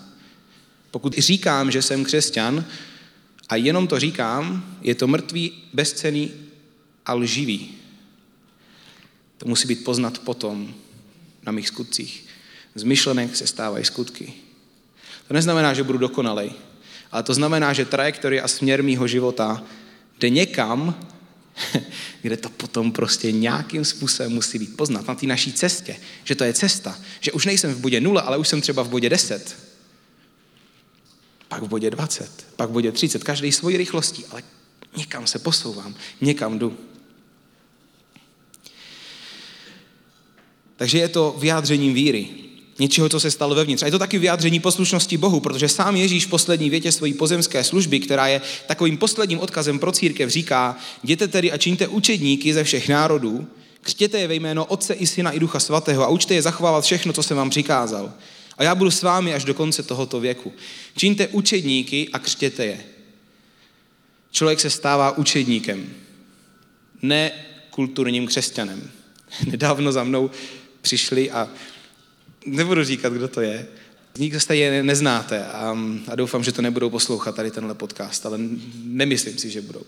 Pokud 0.90 1.12
říkám, 1.18 1.70
že 1.70 1.82
jsem 1.82 2.04
křesťan 2.04 2.64
A 3.49 3.57
jenom 3.57 3.87
to 3.87 4.00
říkám, 4.00 4.76
je 4.83 4.95
to 4.95 5.07
mrtvý, 5.07 5.52
bezcený 5.73 6.31
a 7.07 7.14
lživý. 7.14 7.71
To 9.38 9.49
musí 9.49 9.69
být 9.69 9.85
poznat 9.85 10.19
potom 10.19 10.75
na 11.43 11.52
mých 11.52 11.69
skutcích. 11.69 12.25
Z 12.75 12.83
myšlenek 12.83 13.37
se 13.37 13.47
stávají 13.47 13.85
skutky. 13.85 14.33
To 15.28 15.35
neznamená, 15.35 15.75
že 15.75 15.83
budu 15.83 15.99
dokonalej, 15.99 16.52
ale 17.12 17.23
to 17.23 17.35
znamená, 17.35 17.73
že 17.73 17.85
trajektorie 17.85 18.43
a 18.43 18.49
směr 18.49 18.83
mýho 18.83 19.07
života 19.07 19.62
jde 20.21 20.31
někam, 20.31 21.00
kde 22.23 22.37
to 22.37 22.49
potom 22.49 22.93
prostě 22.93 23.33
nějakým 23.33 23.85
způsobem 23.85 24.33
musí 24.33 24.59
být 24.59 24.76
poznat 24.76 25.09
na 25.09 25.14
té 25.14 25.26
naší 25.26 25.52
cestě, 25.52 25.97
že 26.25 26.35
to 26.35 26.45
je 26.45 26.52
cesta, 26.52 26.99
že 27.21 27.33
už 27.33 27.47
nejsem 27.47 27.75
v 27.75 27.81
bodě 27.81 28.00
0, 28.00 28.21
ale 28.21 28.38
už 28.38 28.49
jsem 28.49 28.61
třeba 28.61 28.83
v 28.83 28.88
bodě 28.88 29.09
10, 29.09 29.57
pak 31.49 31.62
v 31.62 31.69
bodě 31.69 31.90
20, 31.90 32.47
pak 32.57 32.69
v 32.69 32.73
bodě 32.73 32.93
30, 32.93 33.25
každý 33.25 33.52
svojí 33.52 33.76
rychlostí, 33.76 34.25
ale 34.31 34.43
někam 34.97 35.26
se 35.26 35.38
posouvám, 35.38 35.95
někam 36.21 36.59
jdu. 36.59 36.76
Takže 40.76 40.99
je 40.99 41.09
to 41.09 41.37
vyjádřením 41.38 41.95
víry 41.95 42.28
něčeho, 42.78 43.09
co 43.09 43.21
se 43.21 43.31
stalo 43.31 43.55
vevnitř. 43.55 43.83
A 43.83 43.87
je 43.87 43.93
to 43.93 43.99
taky 43.99 44.19
vyjádření 44.19 44.61
poslušnosti 44.61 45.17
Bohu, 45.17 45.40
protože 45.40 45.69
sám 45.69 45.97
Ježíš 45.97 46.26
v 46.26 46.31
poslední 46.31 46.71
větě 46.71 46.93
své 46.93 47.12
pozemské 47.12 47.64
služby, 47.64 48.00
která 48.00 48.26
je 48.26 48.40
takovým 48.67 48.97
posledním 48.97 49.40
odkazem 49.40 49.78
pro 49.78 49.93
církev, 49.93 50.31
říká, 50.31 50.76
jděte 51.02 51.28
tedy 51.28 51.52
a 51.52 51.57
čiňte 51.57 51.88
učedníky 51.88 52.55
ze 52.55 52.64
všech 52.64 52.88
národů, 52.88 53.47
křtěte 53.81 54.19
je 54.19 54.28
ve 54.28 54.35
jméno 54.35 54.64
Otce 54.64 54.95
i 54.95 55.07
Syna 55.07 55.31
i 55.31 55.40
Ducha 55.40 55.61
Svatého 55.61 56.05
a 56.05 56.09
učte 56.09 56.35
je 56.35 56.43
zachovávat 56.43 56.85
všechno, 56.85 57.12
co 57.12 57.23
jsem 57.23 57.37
vám 57.37 57.50
přikázal. 57.50 58.12
A 58.58 58.62
já 58.62 58.74
budu 58.74 58.90
s 58.90 59.02
vámi 59.02 59.34
až 59.34 59.44
do 59.44 59.54
konce 59.54 59.82
tohoto 59.82 60.20
věku. 60.20 60.52
Čiňte 60.96 61.28
učedníky 61.28 62.08
a 62.12 62.18
křtěte 62.18 62.66
je. 62.66 62.84
Člověk 64.30 64.60
se 64.60 64.70
stává 64.70 65.18
učedníkem, 65.18 65.94
ne 67.02 67.32
kulturním 67.70 68.26
křesťanem. 68.26 68.90
Nedávno 69.46 69.92
za 69.92 70.04
mnou 70.04 70.30
přišli 70.82 71.30
a 71.30 71.48
nebudu 72.46 72.84
říkat, 72.84 73.12
kdo 73.12 73.28
to 73.28 73.40
je. 73.40 73.66
Nikdo 74.18 74.40
jste 74.40 74.56
je 74.56 74.82
neznáte 74.82 75.46
a, 75.46 75.76
a 76.08 76.14
doufám, 76.14 76.44
že 76.44 76.52
to 76.52 76.62
nebudou 76.62 76.90
poslouchat 76.90 77.36
tady 77.36 77.50
tenhle 77.50 77.74
podcast, 77.74 78.26
ale 78.26 78.38
nemyslím 78.84 79.38
si, 79.38 79.50
že 79.50 79.60
budou. 79.60 79.82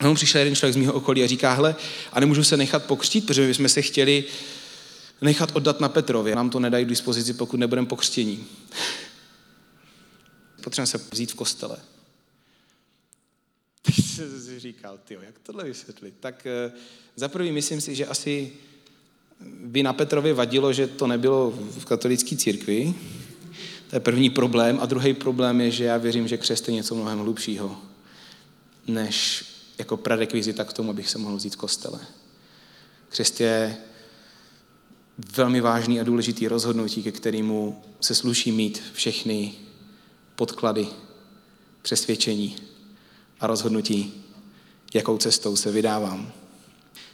On 0.00 0.14
přišel 0.14 0.38
jeden 0.38 0.54
člověk 0.54 0.74
z 0.74 0.76
mého 0.76 0.92
okolí 0.92 1.22
a 1.22 1.26
říká, 1.26 1.54
hele, 1.54 1.76
a 2.12 2.20
nemůžu 2.20 2.44
se 2.44 2.56
nechat 2.56 2.84
pokřtít, 2.84 3.26
protože 3.26 3.46
my 3.46 3.54
jsme 3.54 3.68
se 3.68 3.82
chtěli 3.82 4.24
nechat 5.20 5.50
oddat 5.56 5.80
na 5.80 5.88
Petrově. 5.88 6.36
Nám 6.36 6.50
to 6.50 6.60
nedají 6.60 6.84
k 6.84 6.88
dispozici, 6.88 7.34
pokud 7.34 7.56
nebudeme 7.56 7.86
pokřtění. 7.86 8.46
Potřebujeme 10.64 10.86
se 10.86 10.98
vzít 11.12 11.32
v 11.32 11.34
kostele. 11.34 11.76
Teď 13.82 14.04
jsem 14.04 14.40
si 14.40 14.58
říkal, 14.58 14.98
tyjo, 15.04 15.20
jak 15.22 15.34
tohle 15.42 15.64
vysvětlit? 15.64 16.14
Tak 16.20 16.46
eh, 16.46 16.72
za 17.16 17.28
prvý 17.28 17.52
myslím 17.52 17.80
si, 17.80 17.94
že 17.94 18.06
asi 18.06 18.52
by 19.40 19.82
na 19.82 19.92
Petrově 19.92 20.34
vadilo, 20.34 20.72
že 20.72 20.86
to 20.86 21.06
nebylo 21.06 21.50
v 21.50 21.84
katolické 21.84 22.36
církvi. 22.36 22.94
To 23.90 23.96
je 23.96 24.00
první 24.00 24.30
problém. 24.30 24.78
A 24.80 24.86
druhý 24.86 25.14
problém 25.14 25.60
je, 25.60 25.70
že 25.70 25.84
já 25.84 25.96
věřím, 25.96 26.28
že 26.28 26.36
křest 26.36 26.68
je 26.68 26.74
něco 26.74 26.94
mnohem 26.94 27.18
hlubšího, 27.18 27.80
než 28.86 29.44
jako 29.78 29.96
prerekvizita 29.96 30.64
k 30.64 30.72
tomu, 30.72 30.90
abych 30.90 31.10
se 31.10 31.18
mohl 31.18 31.36
vzít 31.36 31.54
v 31.54 31.56
kostele. 31.56 32.00
Křest 33.08 33.40
je 33.40 33.76
velmi 35.36 35.60
vážný 35.60 36.00
a 36.00 36.04
důležitý 36.04 36.48
rozhodnutí, 36.48 37.02
ke 37.02 37.12
kterému 37.12 37.82
se 38.00 38.14
sluší 38.14 38.52
mít 38.52 38.82
všechny 38.92 39.52
podklady, 40.36 40.86
přesvědčení 41.82 42.56
a 43.40 43.46
rozhodnutí, 43.46 44.24
jakou 44.94 45.18
cestou 45.18 45.56
se 45.56 45.72
vydávám. 45.72 46.32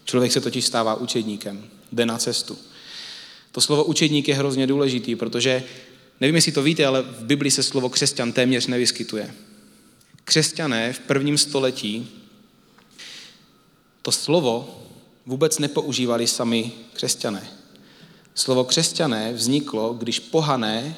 Člověk 0.04 0.32
se 0.32 0.40
totiž 0.40 0.64
stává 0.64 0.94
učedníkem, 0.94 1.64
jde 1.92 2.06
na 2.06 2.18
cestu. 2.18 2.58
To 3.52 3.60
slovo 3.60 3.84
učedník 3.84 4.28
je 4.28 4.34
hrozně 4.34 4.66
důležitý, 4.66 5.16
protože 5.16 5.64
nevím, 6.20 6.34
jestli 6.34 6.52
to 6.52 6.62
víte, 6.62 6.86
ale 6.86 7.02
v 7.02 7.24
Biblii 7.24 7.50
se 7.50 7.62
slovo 7.62 7.88
křesťan 7.88 8.32
téměř 8.32 8.66
nevyskytuje. 8.66 9.34
Křesťané 10.24 10.92
v 10.92 10.98
prvním 11.00 11.38
století 11.38 12.08
to 14.02 14.12
slovo 14.12 14.82
vůbec 15.26 15.58
nepoužívali 15.58 16.26
sami 16.26 16.72
křesťané. 16.92 17.61
Slovo 18.34 18.64
křesťané 18.64 19.32
vzniklo, 19.32 19.94
když 19.94 20.18
pohané 20.18 20.96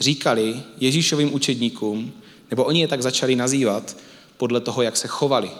říkali 0.00 0.62
Ježíšovým 0.80 1.34
učedníkům, 1.34 2.12
nebo 2.50 2.64
oni 2.64 2.80
je 2.80 2.88
tak 2.88 3.02
začali 3.02 3.36
nazývat 3.36 3.96
podle 4.36 4.60
toho, 4.60 4.82
jak 4.82 4.96
se 4.96 5.08
chovali. 5.08 5.50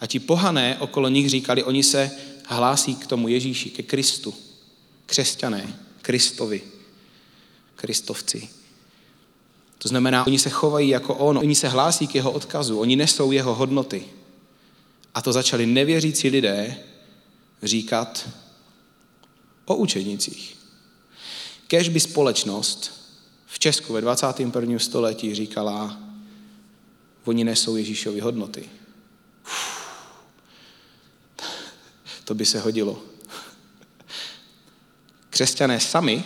A 0.00 0.06
ti 0.06 0.18
pohané 0.18 0.76
okolo 0.80 1.08
nich 1.08 1.30
říkali, 1.30 1.64
oni 1.64 1.82
se 1.82 2.10
hlásí 2.46 2.94
k 2.94 3.06
tomu 3.06 3.28
Ježíši, 3.28 3.70
ke 3.70 3.82
Kristu. 3.82 4.34
Křesťané, 5.06 5.78
Kristovi, 6.02 6.62
Kristovci. 7.76 8.48
To 9.78 9.88
znamená, 9.88 10.26
oni 10.26 10.38
se 10.38 10.50
chovají 10.50 10.88
jako 10.88 11.14
on, 11.14 11.38
oni 11.38 11.54
se 11.54 11.68
hlásí 11.68 12.06
k 12.06 12.14
jeho 12.14 12.30
odkazu, 12.30 12.80
oni 12.80 12.96
nesou 12.96 13.32
jeho 13.32 13.54
hodnoty. 13.54 14.04
A 15.14 15.22
to 15.22 15.32
začali 15.32 15.66
nevěřící 15.66 16.28
lidé 16.28 16.76
říkat 17.62 18.28
o 19.64 19.76
učenicích. 19.76 20.56
Kež 21.66 21.88
by 21.88 22.00
společnost 22.00 22.92
v 23.46 23.58
Česku 23.58 23.92
ve 23.92 24.00
21. 24.00 24.78
století 24.78 25.34
říkala, 25.34 26.00
oni 27.24 27.44
nesou 27.44 27.76
Ježíšovi 27.76 28.20
hodnoty. 28.20 28.68
to 32.24 32.34
by 32.34 32.46
se 32.46 32.60
hodilo. 32.60 33.02
Křesťané 35.30 35.80
sami 35.80 36.24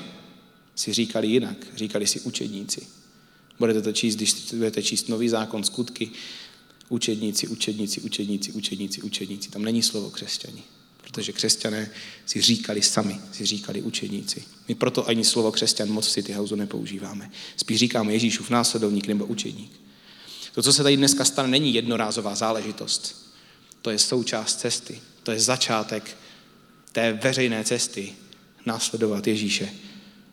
si 0.75 0.93
říkali 0.93 1.29
jinak, 1.29 1.67
říkali 1.77 2.07
si 2.07 2.21
učedníci. 2.21 2.87
Budete 3.59 3.83
to 3.83 3.93
číst, 3.93 4.17
když 4.17 4.53
budete 4.55 4.83
číst 4.83 5.09
nový 5.09 5.29
zákon, 5.29 5.65
skutky, 5.65 6.11
učedníci, 6.89 7.49
učedníci, 7.49 8.01
učedníci, 8.01 8.53
učedníci, 8.53 9.03
učedníci. 9.03 9.51
Tam 9.51 9.63
není 9.63 9.83
slovo 9.83 10.11
křesťani, 10.11 10.63
protože 11.17 11.33
křesťané 11.33 11.91
si 12.27 12.41
říkali 12.41 12.83
sami, 12.83 13.21
si 13.33 13.47
říkali 13.47 13.83
učedníci. 13.83 14.45
My 14.69 14.75
proto 14.75 15.09
ani 15.09 15.25
slovo 15.25 15.53
křesťan 15.53 15.89
moc 15.89 16.07
v 16.07 16.11
City 16.11 16.33
Houseu 16.33 16.57
nepoužíváme. 16.57 17.31
Spíš 17.57 17.79
říkáme 17.79 18.13
Ježíšův 18.13 18.51
následovník 18.51 19.07
nebo 19.07 19.25
učedník. 19.25 19.73
To, 20.55 20.63
co 20.63 20.73
se 20.73 20.83
tady 20.83 20.97
dneska 20.97 21.25
stane, 21.25 21.49
není 21.49 21.75
jednorázová 21.75 22.35
záležitost. 22.35 23.33
To 23.83 23.91
je 23.91 23.99
součást 23.99 24.61
cesty. 24.61 25.01
To 25.23 25.31
je 25.33 25.41
začátek 25.41 26.17
té 26.93 27.13
veřejné 27.13 27.65
cesty 27.65 28.13
následovat 28.67 29.27
Ježíše 29.27 29.69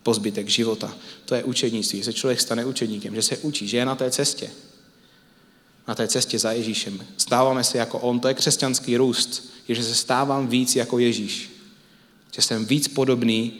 po 0.02 0.14
zbytek 0.14 0.48
života. 0.48 0.96
To 1.24 1.34
je 1.34 1.44
učednictví, 1.44 1.98
že 1.98 2.04
se 2.04 2.12
člověk 2.12 2.40
stane 2.40 2.64
učedníkem, 2.64 3.14
že 3.14 3.22
se 3.22 3.36
učí, 3.36 3.68
že 3.68 3.76
je 3.76 3.84
na 3.84 3.94
té 3.94 4.10
cestě. 4.10 4.50
Na 5.88 5.94
té 5.94 6.08
cestě 6.08 6.38
za 6.38 6.52
Ježíšem. 6.52 7.06
Stáváme 7.16 7.64
se 7.64 7.78
jako 7.78 7.98
On, 7.98 8.20
to 8.20 8.28
je 8.28 8.34
křesťanský 8.34 8.96
růst, 8.96 9.52
je, 9.68 9.74
že 9.74 9.84
se 9.84 9.94
stávám 9.94 10.48
víc 10.48 10.76
jako 10.76 10.98
Ježíš. 10.98 11.50
Že 12.34 12.42
jsem 12.42 12.64
víc 12.64 12.88
podobný 12.88 13.52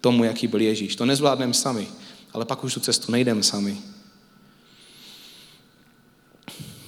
tomu, 0.00 0.24
jaký 0.24 0.46
byl 0.46 0.60
Ježíš. 0.60 0.96
To 0.96 1.06
nezvládneme 1.06 1.54
sami, 1.54 1.88
ale 2.32 2.44
pak 2.44 2.64
už 2.64 2.74
tu 2.74 2.80
cestu 2.80 3.12
nejdeme 3.12 3.42
sami. 3.42 3.78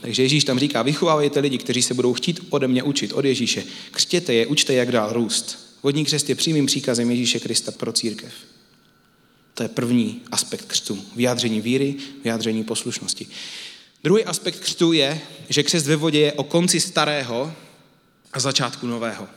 Takže 0.00 0.22
Ježíš 0.22 0.44
tam 0.44 0.58
říká, 0.58 0.82
vychovávejte 0.82 1.40
lidi, 1.40 1.58
kteří 1.58 1.82
se 1.82 1.94
budou 1.94 2.14
chtít 2.14 2.40
ode 2.50 2.68
mě 2.68 2.82
učit, 2.82 3.12
od 3.12 3.24
Ježíše. 3.24 3.64
Křtěte 3.90 4.34
je, 4.34 4.46
učte, 4.46 4.74
jak 4.74 4.92
dál 4.92 5.12
růst. 5.12 5.58
Vodní 5.82 6.04
křest 6.04 6.28
je 6.28 6.34
přímým 6.34 6.66
příkazem 6.66 7.10
Ježíše 7.10 7.40
Krista 7.40 7.72
pro 7.72 7.92
církev. 7.92 8.32
To 9.54 9.62
je 9.62 9.68
první 9.68 10.20
aspekt 10.30 10.64
křtu. 10.64 10.98
Vyjádření 11.16 11.60
víry, 11.60 11.94
vyjádření 12.24 12.64
poslušnosti. 12.64 13.26
Druhý 14.04 14.24
aspekt 14.24 14.60
křtu 14.60 14.92
je, 14.92 15.20
že 15.48 15.62
křest 15.62 15.86
ve 15.86 15.96
vodě 15.96 16.20
je 16.20 16.32
o 16.32 16.44
konci 16.44 16.80
starého 16.80 17.52
a 18.32 18.40
začátku 18.40 18.86
nového. 18.86 19.28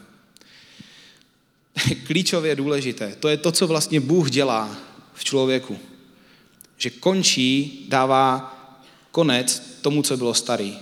Klíčově 2.08 2.56
důležité. 2.56 3.16
To 3.20 3.28
je 3.28 3.38
to, 3.38 3.52
co 3.52 3.68
vlastně 3.68 4.00
Bůh 4.00 4.32
dělá 4.32 4.78
v 5.14 5.24
člověku. 5.24 5.80
Že 6.78 6.90
končí, 6.90 7.86
dává 7.90 8.50
konec 9.12 9.64
tomu, 9.82 10.04
co 10.04 10.18
bylo 10.18 10.34
starý 10.34 10.78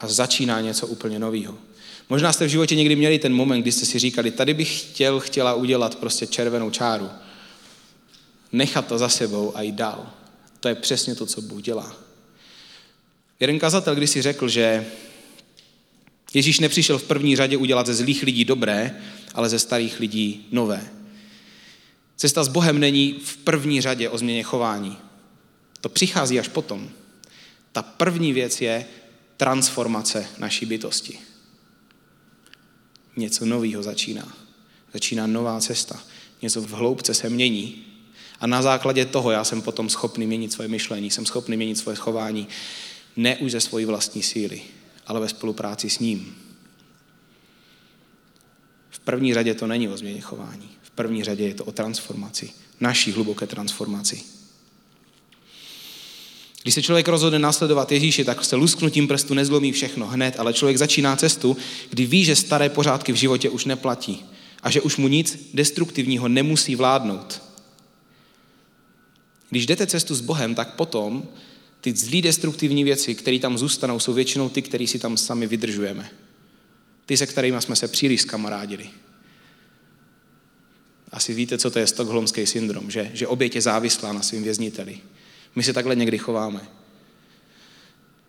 a 0.00 0.08
začíná 0.08 0.60
něco 0.60 0.86
úplně 0.86 1.18
nového. 1.18 1.58
Možná 2.08 2.32
jste 2.32 2.46
v 2.46 2.50
životě 2.50 2.76
někdy 2.76 2.96
měli 2.96 3.18
ten 3.18 3.34
moment, 3.34 3.62
kdy 3.62 3.72
jste 3.72 3.86
si 3.86 3.98
říkali, 3.98 4.30
tady 4.30 4.54
bych 4.54 4.80
chtěl, 4.80 5.20
chtěla 5.20 5.54
udělat 5.54 5.94
prostě 5.94 6.26
červenou 6.26 6.70
čáru. 6.70 7.10
Nechat 8.52 8.86
to 8.86 8.98
za 8.98 9.08
sebou 9.08 9.56
a 9.56 9.62
jít 9.62 9.74
dál. 9.74 10.10
To 10.60 10.68
je 10.68 10.74
přesně 10.74 11.14
to, 11.14 11.26
co 11.26 11.42
Bůh 11.42 11.62
dělá. 11.62 12.03
Jeden 13.40 13.58
kazatel 13.58 13.94
když 13.94 14.10
si 14.10 14.22
řekl, 14.22 14.48
že 14.48 14.86
Ježíš 16.34 16.60
nepřišel 16.60 16.98
v 16.98 17.04
první 17.04 17.36
řadě 17.36 17.56
udělat 17.56 17.86
ze 17.86 17.94
zlých 17.94 18.22
lidí 18.22 18.44
dobré, 18.44 19.00
ale 19.34 19.48
ze 19.48 19.58
starých 19.58 20.00
lidí 20.00 20.46
nové. 20.52 20.90
Cesta 22.16 22.44
s 22.44 22.48
Bohem 22.48 22.78
není 22.78 23.20
v 23.24 23.36
první 23.36 23.80
řadě 23.80 24.08
o 24.08 24.18
změně 24.18 24.42
chování. 24.42 24.96
To 25.80 25.88
přichází 25.88 26.40
až 26.40 26.48
potom. 26.48 26.90
Ta 27.72 27.82
první 27.82 28.32
věc 28.32 28.60
je 28.60 28.86
transformace 29.36 30.26
naší 30.38 30.66
bytosti. 30.66 31.18
Něco 33.16 33.46
nového 33.46 33.82
začíná. 33.82 34.36
Začíná 34.92 35.26
nová 35.26 35.60
cesta. 35.60 36.02
Něco 36.42 36.60
v 36.60 36.70
hloubce 36.70 37.14
se 37.14 37.30
mění. 37.30 37.84
A 38.40 38.46
na 38.46 38.62
základě 38.62 39.04
toho 39.04 39.30
já 39.30 39.44
jsem 39.44 39.62
potom 39.62 39.90
schopný 39.90 40.26
měnit 40.26 40.52
svoje 40.52 40.68
myšlení, 40.68 41.10
jsem 41.10 41.26
schopný 41.26 41.56
měnit 41.56 41.78
svoje 41.78 41.96
chování, 41.96 42.48
ne 43.16 43.36
už 43.36 43.52
ze 43.52 43.60
svojí 43.60 43.84
vlastní 43.84 44.22
síly, 44.22 44.62
ale 45.06 45.20
ve 45.20 45.28
spolupráci 45.28 45.90
s 45.90 45.98
ním. 45.98 46.36
V 48.90 48.98
první 48.98 49.34
řadě 49.34 49.54
to 49.54 49.66
není 49.66 49.88
o 49.88 49.96
změně 49.96 50.20
chování. 50.20 50.68
V 50.82 50.90
první 50.90 51.24
řadě 51.24 51.44
je 51.44 51.54
to 51.54 51.64
o 51.64 51.72
transformaci. 51.72 52.50
Naší 52.80 53.12
hluboké 53.12 53.46
transformaci. 53.46 54.22
Když 56.62 56.74
se 56.74 56.82
člověk 56.82 57.08
rozhodne 57.08 57.38
následovat 57.38 57.92
Ježíši, 57.92 58.24
tak 58.24 58.44
se 58.44 58.56
lusknutím 58.56 59.08
prstu 59.08 59.34
nezlomí 59.34 59.72
všechno 59.72 60.06
hned, 60.06 60.40
ale 60.40 60.52
člověk 60.52 60.78
začíná 60.78 61.16
cestu, 61.16 61.56
kdy 61.90 62.06
ví, 62.06 62.24
že 62.24 62.36
staré 62.36 62.68
pořádky 62.68 63.12
v 63.12 63.16
životě 63.16 63.50
už 63.50 63.64
neplatí 63.64 64.24
a 64.62 64.70
že 64.70 64.80
už 64.80 64.96
mu 64.96 65.08
nic 65.08 65.50
destruktivního 65.54 66.28
nemusí 66.28 66.76
vládnout. 66.76 67.42
Když 69.50 69.66
jdete 69.66 69.86
cestu 69.86 70.14
s 70.14 70.20
Bohem, 70.20 70.54
tak 70.54 70.74
potom 70.74 71.28
ty 71.84 71.96
zlý 71.96 72.22
destruktivní 72.22 72.84
věci, 72.84 73.14
které 73.14 73.38
tam 73.38 73.58
zůstanou, 73.58 74.00
jsou 74.00 74.12
většinou 74.12 74.48
ty, 74.48 74.62
které 74.62 74.86
si 74.86 74.98
tam 74.98 75.16
sami 75.16 75.46
vydržujeme. 75.46 76.10
Ty, 77.06 77.16
se 77.16 77.26
kterými 77.26 77.62
jsme 77.62 77.76
se 77.76 77.88
příliš 77.88 78.20
skamarádili. 78.20 78.90
Asi 81.10 81.34
víte, 81.34 81.58
co 81.58 81.70
to 81.70 81.78
je 81.78 81.86
stokholmský 81.86 82.46
syndrom, 82.46 82.90
že, 82.90 83.10
že 83.14 83.26
oběť 83.26 83.54
je 83.54 83.60
závislá 83.60 84.12
na 84.12 84.22
svým 84.22 84.42
vězniteli. 84.42 84.98
My 85.54 85.62
se 85.62 85.72
takhle 85.72 85.96
někdy 85.96 86.18
chováme. 86.18 86.60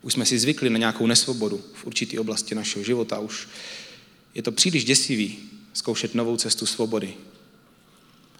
Už 0.01 0.13
jsme 0.13 0.25
si 0.25 0.39
zvykli 0.39 0.69
na 0.69 0.77
nějakou 0.77 1.07
nesvobodu 1.07 1.63
v 1.73 1.85
určité 1.85 2.19
oblasti 2.19 2.55
našeho 2.55 2.83
života. 2.83 3.19
Už 3.19 3.47
je 4.33 4.41
to 4.41 4.51
příliš 4.51 4.85
děsivý 4.85 5.39
zkoušet 5.73 6.15
novou 6.15 6.37
cestu 6.37 6.65
svobody. 6.65 7.13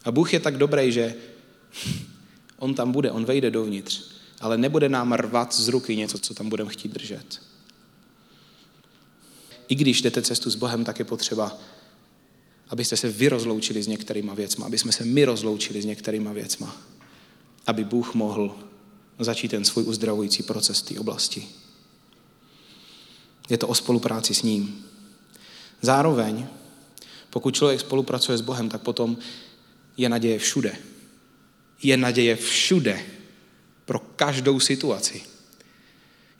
A 0.03 0.12
Bůh 0.12 0.34
je 0.34 0.39
tak 0.39 0.57
dobrý, 0.57 0.91
že 0.91 1.15
On 2.60 2.74
tam 2.74 2.91
bude, 2.91 3.12
On 3.12 3.25
vejde 3.25 3.51
dovnitř, 3.51 4.14
ale 4.45 4.57
nebude 4.57 4.89
nám 4.89 5.13
rvat 5.13 5.55
z 5.55 5.67
ruky 5.67 5.95
něco, 5.95 6.17
co 6.17 6.33
tam 6.33 6.49
budeme 6.49 6.69
chtít 6.69 6.91
držet. 6.91 7.41
I 9.67 9.75
když 9.75 10.01
jdete 10.01 10.21
cestu 10.21 10.49
s 10.49 10.55
Bohem, 10.55 10.83
tak 10.83 10.99
je 10.99 11.05
potřeba, 11.05 11.57
abyste 12.69 12.97
se 12.97 13.09
vy 13.09 13.27
rozloučili 13.27 13.83
s 13.83 13.87
některýma 13.87 14.33
věcma, 14.33 14.65
aby 14.65 14.77
jsme 14.77 14.91
se 14.91 15.05
my 15.05 15.25
rozloučili 15.25 15.81
s 15.81 15.85
některýma 15.85 16.33
věcma, 16.33 16.77
aby 17.67 17.83
Bůh 17.83 18.13
mohl 18.13 18.55
začít 19.19 19.51
ten 19.51 19.65
svůj 19.65 19.83
uzdravující 19.83 20.43
proces 20.43 20.81
té 20.81 20.99
oblasti. 20.99 21.47
Je 23.49 23.57
to 23.57 23.67
o 23.67 23.75
spolupráci 23.75 24.33
s 24.33 24.41
ním. 24.41 24.85
Zároveň, 25.81 26.47
pokud 27.29 27.55
člověk 27.55 27.79
spolupracuje 27.79 28.37
s 28.37 28.41
Bohem, 28.41 28.69
tak 28.69 28.81
potom 28.81 29.17
je 29.97 30.09
naděje 30.09 30.39
všude. 30.39 30.75
Je 31.83 31.97
naděje 31.97 32.35
všude 32.35 33.14
pro 33.86 34.00
každou 34.00 34.60
situaci. 34.60 35.22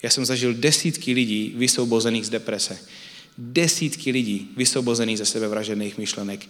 Já 0.04 0.10
jsem 0.10 0.26
zažil 0.26 0.54
desítky 0.54 1.14
lidí 1.14 1.54
vysvobozených 1.58 2.26
z 2.26 2.30
deprese. 2.30 2.80
Desítky 3.38 4.12
lidí 4.12 4.50
vysvobozených 4.58 5.18
ze 5.18 5.26
sebevražených 5.26 5.98
myšlenek. 5.98 6.50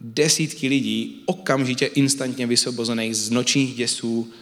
Desítky 0.00 0.68
lidí 0.68 1.22
okamžitě 1.26 1.86
instantně 1.86 2.46
vysvobozených 2.46 3.16
z 3.16 3.30
nočních 3.30 3.74
děsů, 3.74 4.32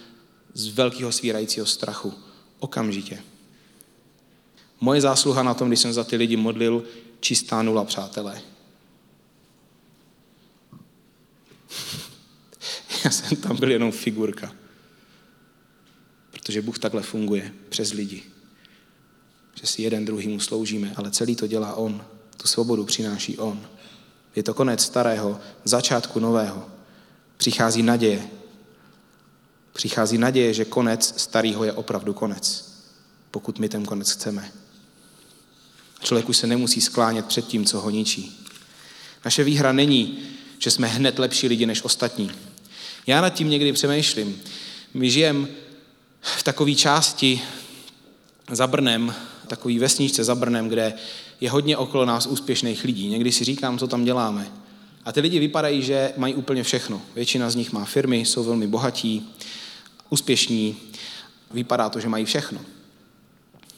z 0.54 0.68
velkého 0.68 1.12
svírajícího 1.12 1.66
strachu. 1.66 2.14
Okamžitě. 2.58 3.18
Moje 4.80 5.00
zásluha 5.00 5.42
na 5.42 5.54
tom, 5.54 5.68
když 5.68 5.80
jsem 5.80 5.92
za 5.92 6.04
ty 6.04 6.16
lidi 6.16 6.36
modlil, 6.36 6.84
čistá 7.20 7.62
nula, 7.62 7.84
přátelé. 7.84 8.42
Já 13.04 13.10
jsem 13.10 13.36
tam 13.36 13.56
byl 13.56 13.70
jenom 13.70 13.92
figurka. 13.92 14.59
Protože 16.40 16.62
Bůh 16.62 16.78
takhle 16.78 17.02
funguje 17.02 17.52
přes 17.68 17.92
lidi. 17.92 18.22
Že 19.60 19.66
si 19.66 19.82
jeden 19.82 20.04
druhýmu 20.04 20.40
sloužíme, 20.40 20.92
ale 20.96 21.10
celý 21.10 21.36
to 21.36 21.46
dělá 21.46 21.74
On. 21.74 22.04
Tu 22.36 22.48
svobodu 22.48 22.84
přináší 22.84 23.38
On. 23.38 23.66
Je 24.36 24.42
to 24.42 24.54
konec 24.54 24.84
starého, 24.84 25.40
začátku 25.64 26.20
nového. 26.20 26.68
Přichází 27.36 27.82
naděje. 27.82 28.28
Přichází 29.72 30.18
naděje, 30.18 30.54
že 30.54 30.64
konec 30.64 31.14
starého 31.20 31.64
je 31.64 31.72
opravdu 31.72 32.14
konec. 32.14 32.72
Pokud 33.30 33.58
my 33.58 33.68
ten 33.68 33.84
konec 33.84 34.10
chceme. 34.10 34.52
Člověk 36.02 36.28
už 36.28 36.36
se 36.36 36.46
nemusí 36.46 36.80
sklánět 36.80 37.26
před 37.26 37.46
tím, 37.46 37.64
co 37.64 37.80
ho 37.80 37.90
ničí. 37.90 38.46
Naše 39.24 39.44
výhra 39.44 39.72
není, 39.72 40.18
že 40.58 40.70
jsme 40.70 40.86
hned 40.86 41.18
lepší 41.18 41.48
lidi 41.48 41.66
než 41.66 41.82
ostatní. 41.82 42.30
Já 43.06 43.20
nad 43.20 43.30
tím 43.30 43.50
někdy 43.50 43.72
přemýšlím. 43.72 44.42
My 44.94 45.10
žijeme 45.10 45.48
v 46.20 46.42
takové 46.42 46.74
části 46.74 47.40
za 48.50 48.66
Brnem, 48.66 49.14
takový 49.46 49.78
vesničce 49.78 50.24
za 50.24 50.34
Brnem, 50.34 50.68
kde 50.68 50.92
je 51.40 51.50
hodně 51.50 51.76
okolo 51.76 52.04
nás 52.04 52.26
úspěšných 52.26 52.84
lidí. 52.84 53.08
Někdy 53.08 53.32
si 53.32 53.44
říkám, 53.44 53.78
co 53.78 53.86
tam 53.86 54.04
děláme. 54.04 54.52
A 55.04 55.12
ty 55.12 55.20
lidi 55.20 55.38
vypadají, 55.38 55.82
že 55.82 56.12
mají 56.16 56.34
úplně 56.34 56.62
všechno. 56.62 57.02
Většina 57.14 57.50
z 57.50 57.54
nich 57.54 57.72
má 57.72 57.84
firmy, 57.84 58.18
jsou 58.18 58.44
velmi 58.44 58.66
bohatí, 58.66 59.30
úspěšní. 60.10 60.76
Vypadá 61.50 61.88
to, 61.88 62.00
že 62.00 62.08
mají 62.08 62.24
všechno. 62.24 62.60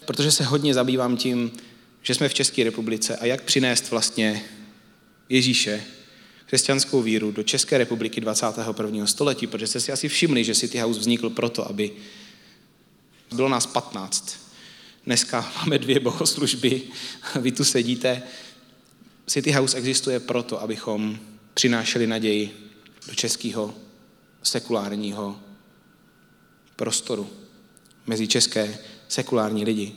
Protože 0.05 0.33
se 0.33 0.45
hodně 0.45 0.75
zabývám 0.75 1.17
tím, 1.17 1.53
že 2.03 2.15
jsme 2.15 2.29
v 2.29 2.35
České 2.35 2.65
republice 2.65 3.17
a 3.17 3.27
jak 3.27 3.43
přinést 3.43 3.91
vlastně 3.91 4.45
Ježíše, 5.29 5.85
křesťanskou 6.47 7.03
víru 7.03 7.33
do 7.33 7.43
České 7.43 7.79
republiky 7.79 8.21
21. 8.21 9.07
století, 9.07 9.47
protože 9.47 9.67
jste 9.67 9.81
si 9.81 9.93
asi 9.93 10.09
všimli, 10.09 10.45
že 10.45 10.55
City 10.55 10.79
House 10.79 11.01
vznikl 11.01 11.31
proto, 11.31 11.69
aby 11.71 11.91
bylo 13.33 13.49
nás 13.49 13.67
15. 13.67 14.37
Dneska 15.07 15.53
máme 15.57 15.79
dvě 15.79 16.01
bohoslužby, 16.01 16.83
vy 17.41 17.53
tu 17.53 17.65
sedíte. 17.65 18.23
City 19.27 19.53
House 19.53 19.77
existuje 19.77 20.21
proto, 20.21 20.63
abychom 20.63 21.19
přinášeli 21.55 22.07
naději 22.07 22.71
do 23.09 23.15
českého 23.15 23.75
sekulárního 24.43 25.41
prostoru 26.77 27.31
mezi 28.07 28.29
české 28.29 28.79
sekulární 29.09 29.65
lidi. 29.65 29.93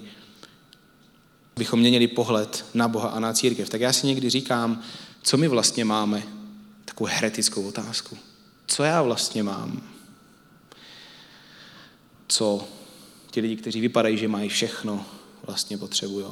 Abychom 1.55 1.79
měnili 1.79 2.07
pohled 2.07 2.65
na 2.73 2.87
Boha 2.87 3.09
a 3.09 3.19
na 3.19 3.33
církev. 3.33 3.69
Tak 3.69 3.81
já 3.81 3.93
si 3.93 4.07
někdy 4.07 4.29
říkám, 4.29 4.83
co 5.21 5.37
my 5.37 5.47
vlastně 5.47 5.85
máme? 5.85 6.23
Takovou 6.85 7.09
heretickou 7.13 7.67
otázku. 7.67 8.17
Co 8.67 8.83
já 8.83 9.01
vlastně 9.01 9.43
mám? 9.43 9.81
Co 12.27 12.67
ti 13.35 13.41
lidi, 13.41 13.55
kteří 13.55 13.81
vypadají, 13.81 14.17
že 14.17 14.27
mají 14.27 14.49
všechno, 14.49 15.05
vlastně 15.45 15.77
potřebují. 15.77 16.25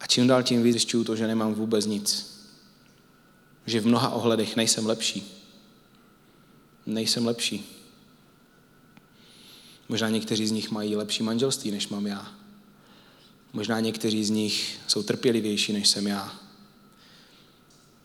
A 0.00 0.06
čím 0.06 0.26
dál 0.26 0.42
tím 0.42 0.62
víc 0.62 0.84
to, 0.84 1.16
že 1.16 1.26
nemám 1.26 1.54
vůbec 1.54 1.86
nic. 1.86 2.36
Že 3.66 3.80
v 3.80 3.86
mnoha 3.86 4.10
ohledech 4.10 4.56
nejsem 4.56 4.86
lepší. 4.86 5.42
Nejsem 6.86 7.26
lepší. 7.26 7.64
Možná 9.88 10.08
někteří 10.08 10.46
z 10.46 10.50
nich 10.50 10.70
mají 10.70 10.96
lepší 10.96 11.22
manželství, 11.22 11.70
než 11.70 11.88
mám 11.88 12.06
já. 12.06 12.32
Možná 13.52 13.80
někteří 13.80 14.24
z 14.24 14.30
nich 14.30 14.80
jsou 14.86 15.02
trpělivější, 15.02 15.72
než 15.72 15.88
jsem 15.88 16.06
já. 16.06 16.40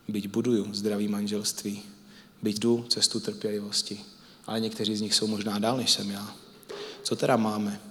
Byť 0.07 0.27
buduju 0.27 0.73
zdravý 0.73 1.07
manželství, 1.07 1.81
byť 2.41 2.59
jdu 2.59 2.85
cestu 2.89 3.19
trpělivosti, 3.19 3.99
ale 4.47 4.59
někteří 4.59 4.95
z 4.95 5.01
nich 5.01 5.15
jsou 5.15 5.27
možná 5.27 5.59
dál, 5.59 5.77
než 5.77 5.91
jsem 5.91 6.11
já. 6.11 6.38
Co 7.09 7.15
teda 7.15 7.37
máme? 7.37 7.81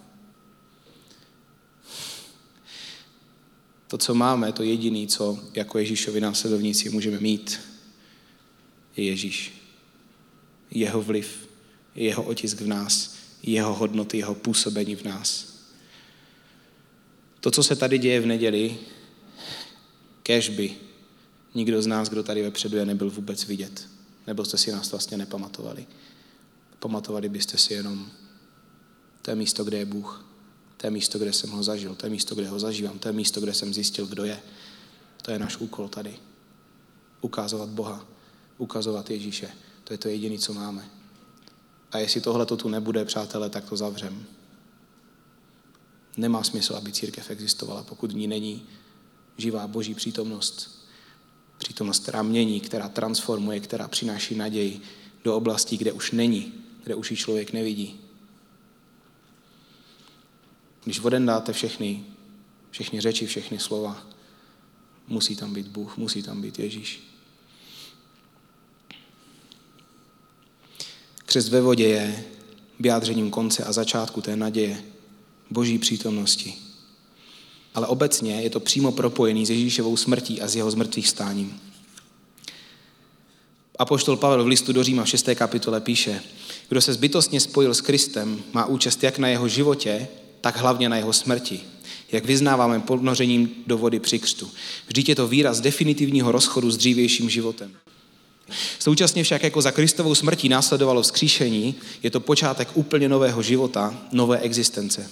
To, 3.89 3.99
co 3.99 4.15
máme, 4.15 4.53
to 4.53 4.63
jediné, 4.63 5.07
co 5.07 5.39
jako 5.55 5.79
Ježíšovi 5.79 6.21
následovníci 6.21 6.91
můžeme 6.91 7.21
mít, 7.21 7.61
je 8.97 9.05
Ježíš. 9.05 9.53
Jeho 10.71 11.03
vliv, 11.03 11.49
jeho 11.95 12.23
otisk 12.23 12.61
v 12.61 12.67
nás, 12.67 13.17
jeho 13.43 13.75
hodnoty, 13.75 14.19
jeho 14.19 14.35
působení 14.35 14.97
v 14.97 15.05
nás. 15.05 15.55
To, 17.41 17.51
co 17.51 17.63
se 17.63 17.77
tady 17.77 17.99
děje 17.99 18.21
v 18.21 18.27
neděli, 18.27 18.79
kež 20.23 20.49
by 20.49 20.75
nikdo 21.55 21.83
z 21.83 21.87
nás, 21.87 22.09
kdo 22.09 22.23
tady 22.23 22.43
vepředu 22.43 22.77
je, 22.77 22.87
nebyl 22.87 23.11
vůbec 23.11 23.45
vidět. 23.45 23.89
Nebo 24.27 24.45
jste 24.45 24.59
si 24.59 24.73
nás 24.73 24.91
vlastně 24.91 25.17
nepamatovali. 25.17 25.87
Pamatovali 26.79 27.29
byste 27.29 27.59
si 27.59 27.75
jenom 27.75 28.11
to 29.29 29.33
je 29.33 29.37
místo, 29.37 29.65
kde 29.65 29.79
je 29.79 29.85
Bůh. 29.85 30.25
To 30.77 30.87
je 30.87 30.91
místo, 30.91 31.19
kde 31.19 31.33
jsem 31.33 31.51
ho 31.51 31.63
zažil. 31.63 31.95
To 31.95 32.07
je 32.07 32.11
místo, 32.11 32.35
kde 32.35 32.49
ho 32.49 32.59
zažívám. 32.59 32.99
To 32.99 33.09
je 33.09 33.13
místo, 33.13 33.41
kde 33.41 33.55
jsem 33.55 33.75
zjistil, 33.75 34.07
kdo 34.07 34.25
je. 34.25 34.41
To 35.23 35.31
je 35.31 35.39
náš 35.39 35.57
úkol 35.57 35.89
tady. 35.89 36.17
Ukázovat 37.21 37.69
Boha. 37.69 38.07
Ukazovat 38.59 39.11
Ježíše. 39.11 39.51
To 39.85 39.95
je 39.95 39.99
to 39.99 40.09
jediné, 40.09 40.39
co 40.39 40.53
máme. 40.55 40.91
A 41.93 41.99
jestli 41.99 42.21
tohle 42.21 42.47
to 42.47 42.57
tu 42.57 42.69
nebude, 42.69 43.05
přátelé, 43.05 43.51
tak 43.51 43.69
to 43.69 43.77
zavřem. 43.77 44.25
Nemá 46.17 46.43
smysl, 46.43 46.75
aby 46.75 46.93
církev 46.93 47.31
existovala, 47.31 47.83
pokud 47.83 48.13
v 48.13 48.17
ní 48.17 48.27
není 48.27 48.67
živá 49.37 49.67
boží 49.67 49.95
přítomnost. 49.95 50.85
Přítomnost, 51.59 52.03
která 52.03 52.23
mění, 52.23 52.61
která 52.61 52.89
transformuje, 52.89 53.61
která 53.61 53.89
přináší 53.89 54.35
naději 54.35 54.81
do 55.25 55.37
oblastí, 55.37 55.77
kde 55.77 55.93
už 55.93 56.13
není, 56.13 56.53
kde 56.85 56.95
už 56.95 57.11
ji 57.11 57.17
člověk 57.17 57.53
nevidí. 57.53 58.08
Když 60.89 61.01
voden 61.01 61.27
dáte 61.27 61.53
všechny, 61.53 62.05
všechny 62.71 63.01
řeči, 63.01 63.27
všechny 63.27 63.59
slova, 63.59 64.03
musí 65.09 65.37
tam 65.37 65.55
být 65.55 65.67
Bůh, 65.67 65.97
musí 65.97 66.23
tam 66.23 66.43
být 66.43 66.59
Ježíš. 66.59 67.01
Křest 71.17 71.49
ve 71.49 71.61
vodě 71.61 71.89
je 71.89 72.25
vyjádřením 72.81 73.31
konce 73.31 73.65
a 73.65 73.73
začátku 73.73 74.21
té 74.21 74.37
naděje, 74.37 74.83
boží 75.51 75.79
přítomnosti. 75.79 76.55
Ale 77.75 77.87
obecně 77.87 78.43
je 78.43 78.51
to 78.51 78.61
přímo 78.61 78.93
propojený 78.93 79.47
s 79.47 79.51
Ježíšovou 79.51 79.97
smrtí 79.97 80.41
a 80.41 80.49
s 80.49 80.57
jeho 80.57 80.71
zmrtvých 80.71 81.09
stáním. 81.09 81.61
Apoštol 83.79 84.17
Pavel 84.17 84.45
v 84.45 84.47
listu 84.47 84.73
do 84.73 84.85
Říma 84.85 85.05
v 85.05 85.09
6. 85.09 85.29
kapitole 85.35 85.81
píše, 85.81 86.23
kdo 86.69 86.81
se 86.81 86.93
zbytostně 86.93 87.41
spojil 87.41 87.75
s 87.75 87.81
Kristem, 87.81 88.43
má 88.53 88.67
účast 88.67 89.03
jak 89.03 89.19
na 89.19 89.29
jeho 89.29 89.49
životě, 89.49 90.09
tak 90.41 90.57
hlavně 90.57 90.89
na 90.89 90.97
jeho 90.97 91.13
smrti. 91.13 91.61
Jak 92.13 92.25
vyznáváme 92.25 92.81
podnořením 92.81 93.51
do 93.67 93.79
vody 93.79 94.01
při 94.01 94.19
křtu. 94.19 94.51
Vždyť 94.87 95.09
je 95.09 95.15
to 95.15 95.29
výraz 95.29 95.61
definitivního 95.61 96.33
rozchodu 96.33 96.71
s 96.71 96.77
dřívějším 96.77 97.31
životem. 97.31 97.77
Současně 98.79 99.25
však 99.25 99.43
jako 99.43 99.63
za 99.63 99.71
Kristovou 99.71 100.15
smrtí 100.15 100.49
následovalo 100.49 101.03
vzkříšení, 101.03 101.75
je 102.03 102.11
to 102.11 102.21
počátek 102.21 102.69
úplně 102.75 103.09
nového 103.09 103.43
života, 103.43 103.99
nové 104.13 104.39
existence. 104.39 105.11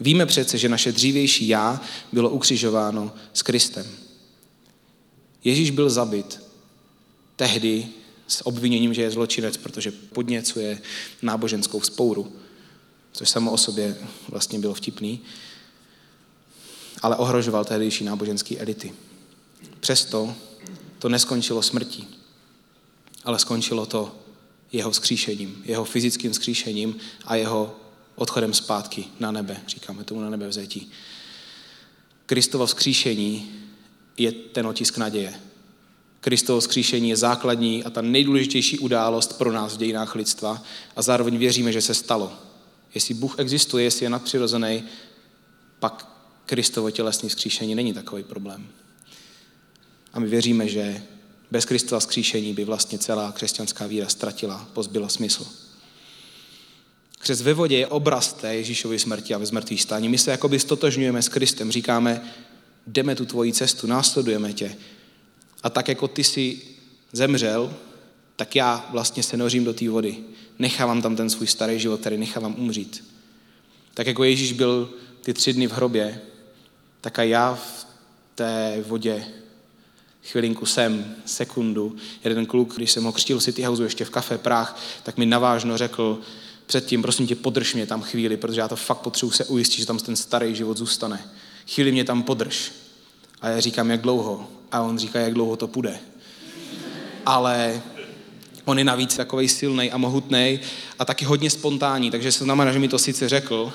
Víme 0.00 0.26
přece, 0.26 0.58
že 0.58 0.68
naše 0.68 0.92
dřívější 0.92 1.48
já 1.48 1.80
bylo 2.12 2.30
ukřižováno 2.30 3.12
s 3.32 3.42
Kristem. 3.42 3.86
Ježíš 5.44 5.70
byl 5.70 5.90
zabit 5.90 6.40
tehdy 7.36 7.86
s 8.28 8.46
obviněním, 8.46 8.94
že 8.94 9.02
je 9.02 9.10
zločinec, 9.10 9.56
protože 9.56 9.90
podněcuje 9.90 10.78
náboženskou 11.22 11.80
spouru, 11.80 12.32
což 13.18 13.30
samo 13.30 13.52
o 13.52 13.56
sobě 13.56 13.96
vlastně 14.28 14.58
bylo 14.58 14.74
vtipný, 14.74 15.20
ale 17.02 17.16
ohrožoval 17.16 17.64
tehdejší 17.64 18.04
náboženské 18.04 18.56
elity. 18.56 18.92
Přesto 19.80 20.34
to 20.98 21.08
neskončilo 21.08 21.62
smrtí 21.62 22.18
ale 23.28 23.38
skončilo 23.38 23.86
to 23.86 24.14
jeho 24.72 24.90
vzkříšením, 24.90 25.62
jeho 25.64 25.84
fyzickým 25.84 26.32
vzkříšením 26.32 26.96
a 27.24 27.36
jeho 27.36 27.76
odchodem 28.14 28.54
zpátky 28.54 29.04
na 29.20 29.30
nebe. 29.30 29.60
Říkáme 29.66 30.04
tomu 30.04 30.20
na 30.20 30.30
nebe 30.30 30.48
vzetí. 30.48 30.90
Kristovo 32.26 32.66
vzkříšení 32.66 33.50
je 34.16 34.32
ten 34.32 34.66
otisk 34.66 34.98
naděje. 34.98 35.34
Kristovo 36.20 36.60
vzkříšení 36.60 37.08
je 37.08 37.16
základní 37.16 37.84
a 37.84 37.90
ta 37.90 38.02
nejdůležitější 38.02 38.78
událost 38.78 39.38
pro 39.38 39.52
nás 39.52 39.74
v 39.74 39.78
dějinách 39.78 40.14
lidstva 40.14 40.62
a 40.96 41.02
zároveň 41.02 41.38
věříme, 41.38 41.72
že 41.72 41.82
se 41.82 41.94
stalo. 41.94 42.32
Jestli 42.94 43.14
Bůh 43.14 43.38
existuje, 43.38 43.84
jestli 43.84 44.06
je 44.06 44.10
nadpřirozený, 44.10 44.84
pak 45.78 46.08
Kristovo 46.46 46.90
tělesné 46.90 47.28
vzkříšení 47.28 47.74
není 47.74 47.92
takový 47.92 48.22
problém. 48.22 48.68
A 50.12 50.20
my 50.20 50.28
věříme, 50.28 50.68
že 50.68 51.02
bez 51.50 51.64
Kristova 51.64 52.00
skříšení 52.00 52.54
by 52.54 52.64
vlastně 52.64 52.98
celá 52.98 53.32
křesťanská 53.32 53.86
víra 53.86 54.08
ztratila, 54.08 54.68
pozbyla 54.72 55.08
smysl. 55.08 55.46
Křes 57.18 57.42
ve 57.42 57.54
vodě 57.54 57.76
je 57.76 57.86
obraz 57.86 58.32
té 58.32 58.54
Ježíšovy 58.54 58.98
smrti 58.98 59.34
a 59.34 59.38
ve 59.38 59.46
zmrtvých 59.46 59.82
stání. 59.82 60.08
My 60.08 60.18
se 60.18 60.30
jakoby 60.30 60.58
stotožňujeme 60.58 61.22
s 61.22 61.28
Kristem, 61.28 61.72
říkáme, 61.72 62.32
jdeme 62.86 63.14
tu 63.14 63.26
tvoji 63.26 63.52
cestu, 63.52 63.86
následujeme 63.86 64.52
tě. 64.52 64.76
A 65.62 65.70
tak 65.70 65.88
jako 65.88 66.08
ty 66.08 66.24
jsi 66.24 66.60
zemřel, 67.12 67.74
tak 68.36 68.56
já 68.56 68.88
vlastně 68.90 69.22
se 69.22 69.36
nořím 69.36 69.64
do 69.64 69.74
té 69.74 69.88
vody. 69.88 70.16
Nechávám 70.58 71.02
tam 71.02 71.16
ten 71.16 71.30
svůj 71.30 71.46
starý 71.46 71.80
život, 71.80 72.00
který 72.00 72.16
nechávám 72.16 72.54
umřít. 72.58 73.04
Tak 73.94 74.06
jako 74.06 74.24
Ježíš 74.24 74.52
byl 74.52 74.90
ty 75.22 75.34
tři 75.34 75.52
dny 75.52 75.66
v 75.66 75.72
hrobě, 75.72 76.20
tak 77.00 77.18
a 77.18 77.22
já 77.22 77.54
v 77.54 77.86
té 78.34 78.84
vodě 78.86 79.26
chvilinku 80.24 80.66
sem, 80.66 81.14
sekundu. 81.26 81.96
Jeden 82.24 82.46
kluk, 82.46 82.76
když 82.76 82.92
jsem 82.92 83.04
ho 83.04 83.12
křtil 83.12 83.40
City 83.40 83.62
Houseu 83.62 83.82
ještě 83.82 84.04
v 84.04 84.10
kafe 84.10 84.38
Prah, 84.38 84.80
tak 85.02 85.16
mi 85.16 85.26
navážno 85.26 85.76
řekl 85.76 86.20
předtím, 86.66 87.02
prosím 87.02 87.26
tě, 87.26 87.34
podrž 87.34 87.74
mě 87.74 87.86
tam 87.86 88.02
chvíli, 88.02 88.36
protože 88.36 88.60
já 88.60 88.68
to 88.68 88.76
fakt 88.76 88.98
potřebuji 88.98 89.30
se 89.30 89.44
ujistit, 89.44 89.78
že 89.80 89.86
tam 89.86 89.98
ten 89.98 90.16
starý 90.16 90.54
život 90.54 90.76
zůstane. 90.76 91.30
Chvíli 91.74 91.92
mě 91.92 92.04
tam 92.04 92.22
podrž. 92.22 92.72
A 93.40 93.48
já 93.48 93.60
říkám, 93.60 93.90
jak 93.90 94.00
dlouho. 94.00 94.48
A 94.72 94.82
on 94.82 94.98
říká, 94.98 95.20
jak 95.20 95.34
dlouho 95.34 95.56
to 95.56 95.68
půjde. 95.68 95.98
Ale 97.26 97.82
on 98.68 98.78
je 98.78 98.84
navíc 98.84 99.16
takový 99.16 99.48
silný 99.48 99.90
a 99.90 99.98
mohutný 99.98 100.60
a 100.98 101.04
taky 101.04 101.24
hodně 101.24 101.50
spontánní, 101.50 102.10
takže 102.10 102.32
se 102.32 102.44
znamená, 102.44 102.72
že 102.72 102.78
mi 102.78 102.88
to 102.88 102.98
sice 102.98 103.28
řekl, 103.28 103.72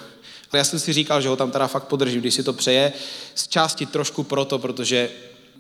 ale 0.52 0.58
já 0.58 0.64
jsem 0.64 0.80
si 0.80 0.94
říkal, 0.94 1.22
že 1.22 1.30
ho 1.30 1.36
tam 1.36 1.52
teda 1.52 1.68
fakt 1.68 1.84
podržím, 1.84 2.22
když 2.22 2.34
si 2.34 2.44
to 2.44 2.54
přeje. 2.54 2.94
Z 3.36 3.48
části 3.48 3.86
trošku 3.86 4.24
proto, 4.24 4.60
protože 4.60 5.10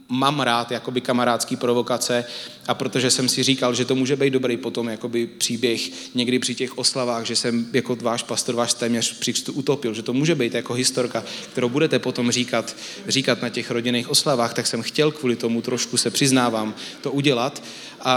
mám 0.09 0.39
rád 0.39 0.71
jakoby 0.71 1.01
kamarádský 1.01 1.55
provokace 1.55 2.25
a 2.67 2.73
protože 2.73 3.11
jsem 3.11 3.29
si 3.29 3.43
říkal, 3.43 3.73
že 3.73 3.85
to 3.85 3.95
může 3.95 4.15
být 4.15 4.33
dobrý 4.33 4.57
potom 4.57 4.89
jakoby 4.89 5.27
příběh 5.27 6.13
někdy 6.15 6.39
při 6.39 6.55
těch 6.55 6.77
oslavách, 6.77 7.25
že 7.25 7.35
jsem 7.35 7.67
jako 7.73 7.95
váš 7.95 8.23
pastor, 8.23 8.55
váš 8.55 8.73
téměř 8.73 9.19
při 9.19 9.33
křtu 9.33 9.53
utopil, 9.53 9.93
že 9.93 10.01
to 10.01 10.13
může 10.13 10.35
být 10.35 10.53
jako 10.53 10.73
historka, 10.73 11.23
kterou 11.51 11.69
budete 11.69 11.99
potom 11.99 12.31
říkat, 12.31 12.75
říkat 13.07 13.41
na 13.41 13.49
těch 13.49 13.71
rodinných 13.71 14.09
oslavách, 14.09 14.53
tak 14.53 14.67
jsem 14.67 14.81
chtěl 14.81 15.11
kvůli 15.11 15.35
tomu 15.35 15.61
trošku 15.61 15.97
se 15.97 16.11
přiznávám 16.11 16.75
to 17.01 17.11
udělat. 17.11 17.63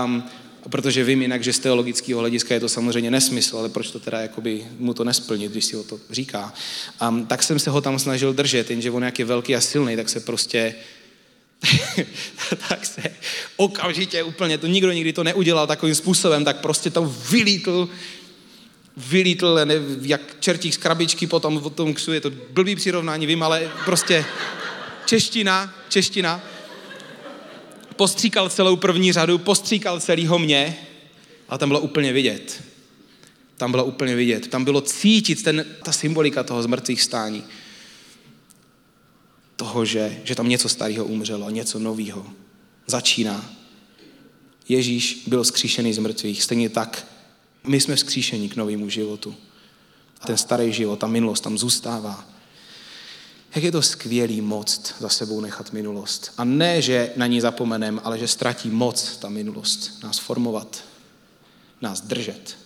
Um, 0.04 0.24
protože 0.70 1.04
vím 1.04 1.22
jinak, 1.22 1.44
že 1.44 1.52
z 1.52 1.58
teologického 1.58 2.20
hlediska 2.20 2.54
je 2.54 2.60
to 2.60 2.68
samozřejmě 2.68 3.10
nesmysl, 3.10 3.58
ale 3.58 3.68
proč 3.68 3.90
to 3.90 4.00
teda 4.00 4.20
jakoby 4.20 4.66
mu 4.78 4.94
to 4.94 5.04
nesplnit, 5.04 5.52
když 5.52 5.64
si 5.64 5.76
o 5.76 5.82
to 5.82 6.00
říká. 6.10 6.52
Um, 7.08 7.26
tak 7.26 7.42
jsem 7.42 7.58
se 7.58 7.70
ho 7.70 7.80
tam 7.80 7.98
snažil 7.98 8.32
držet, 8.32 8.70
jenže 8.70 8.90
on 8.90 9.04
jak 9.04 9.18
je 9.18 9.24
velký 9.24 9.56
a 9.56 9.60
silný, 9.60 9.96
tak 9.96 10.08
se 10.08 10.20
prostě 10.20 10.74
tak 12.68 12.86
se 12.86 13.02
okamžitě 13.56 14.22
úplně, 14.22 14.58
to 14.58 14.66
nikdo 14.66 14.92
nikdy 14.92 15.12
to 15.12 15.24
neudělal 15.24 15.66
takovým 15.66 15.94
způsobem, 15.94 16.44
tak 16.44 16.60
prostě 16.60 16.90
to 16.90 17.14
vylítl, 17.30 17.88
vylítl, 18.96 19.60
ne, 19.64 19.74
jak 20.00 20.20
čertík 20.40 20.74
z 20.74 20.76
krabičky 20.76 21.26
potom 21.26 21.56
o 21.56 21.70
tom 21.70 21.94
ksu, 21.94 22.12
je 22.12 22.20
to 22.20 22.30
blbý 22.50 22.76
přirovnání, 22.76 23.26
vím, 23.26 23.42
ale 23.42 23.70
prostě 23.84 24.24
čeština, 25.06 25.74
čeština, 25.88 26.42
postříkal 27.96 28.48
celou 28.48 28.76
první 28.76 29.12
řadu, 29.12 29.38
postříkal 29.38 30.00
celýho 30.00 30.38
mě 30.38 30.76
a 31.48 31.58
tam 31.58 31.68
bylo 31.68 31.80
úplně 31.80 32.12
vidět. 32.12 32.62
Tam 33.56 33.70
bylo 33.70 33.84
úplně 33.84 34.16
vidět. 34.16 34.48
Tam 34.48 34.64
bylo 34.64 34.80
cítit 34.80 35.42
ten, 35.42 35.64
ta 35.82 35.92
symbolika 35.92 36.42
toho 36.42 36.62
zmrtvých 36.62 37.02
stání 37.02 37.44
toho, 39.56 39.84
že, 39.84 40.20
že 40.24 40.34
tam 40.34 40.48
něco 40.48 40.68
starého 40.68 41.04
umřelo, 41.04 41.50
něco 41.50 41.78
nového 41.78 42.26
začíná. 42.86 43.52
Ježíš 44.68 45.22
byl 45.26 45.44
skříšený 45.44 45.92
z 45.92 45.98
mrtvých, 45.98 46.42
stejně 46.42 46.68
tak 46.68 47.06
my 47.64 47.80
jsme 47.80 47.96
vzkříšení 47.96 48.48
k 48.48 48.56
novému 48.56 48.88
životu. 48.88 49.34
A 50.20 50.26
ten 50.26 50.36
starý 50.36 50.72
život, 50.72 50.98
ta 50.98 51.06
minulost 51.06 51.40
tam 51.40 51.58
zůstává. 51.58 52.28
Jak 53.56 53.64
je 53.64 53.72
to 53.72 53.82
skvělý 53.82 54.40
moc 54.40 54.94
za 54.98 55.08
sebou 55.08 55.40
nechat 55.40 55.72
minulost. 55.72 56.32
A 56.38 56.44
ne, 56.44 56.82
že 56.82 57.12
na 57.16 57.26
ní 57.26 57.40
zapomenem, 57.40 58.00
ale 58.04 58.18
že 58.18 58.28
ztratí 58.28 58.70
moc 58.70 59.16
ta 59.16 59.28
minulost. 59.28 60.02
Nás 60.02 60.18
formovat, 60.18 60.84
nás 61.80 62.00
držet, 62.00 62.56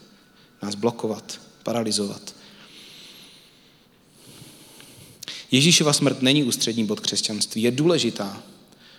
nás 0.62 0.74
blokovat, 0.74 1.40
paralizovat. 1.62 2.34
Ježíšova 5.50 5.92
smrt 5.92 6.22
není 6.22 6.44
ústřední 6.44 6.84
bod 6.84 7.00
křesťanství, 7.00 7.62
je 7.62 7.70
důležitá, 7.70 8.42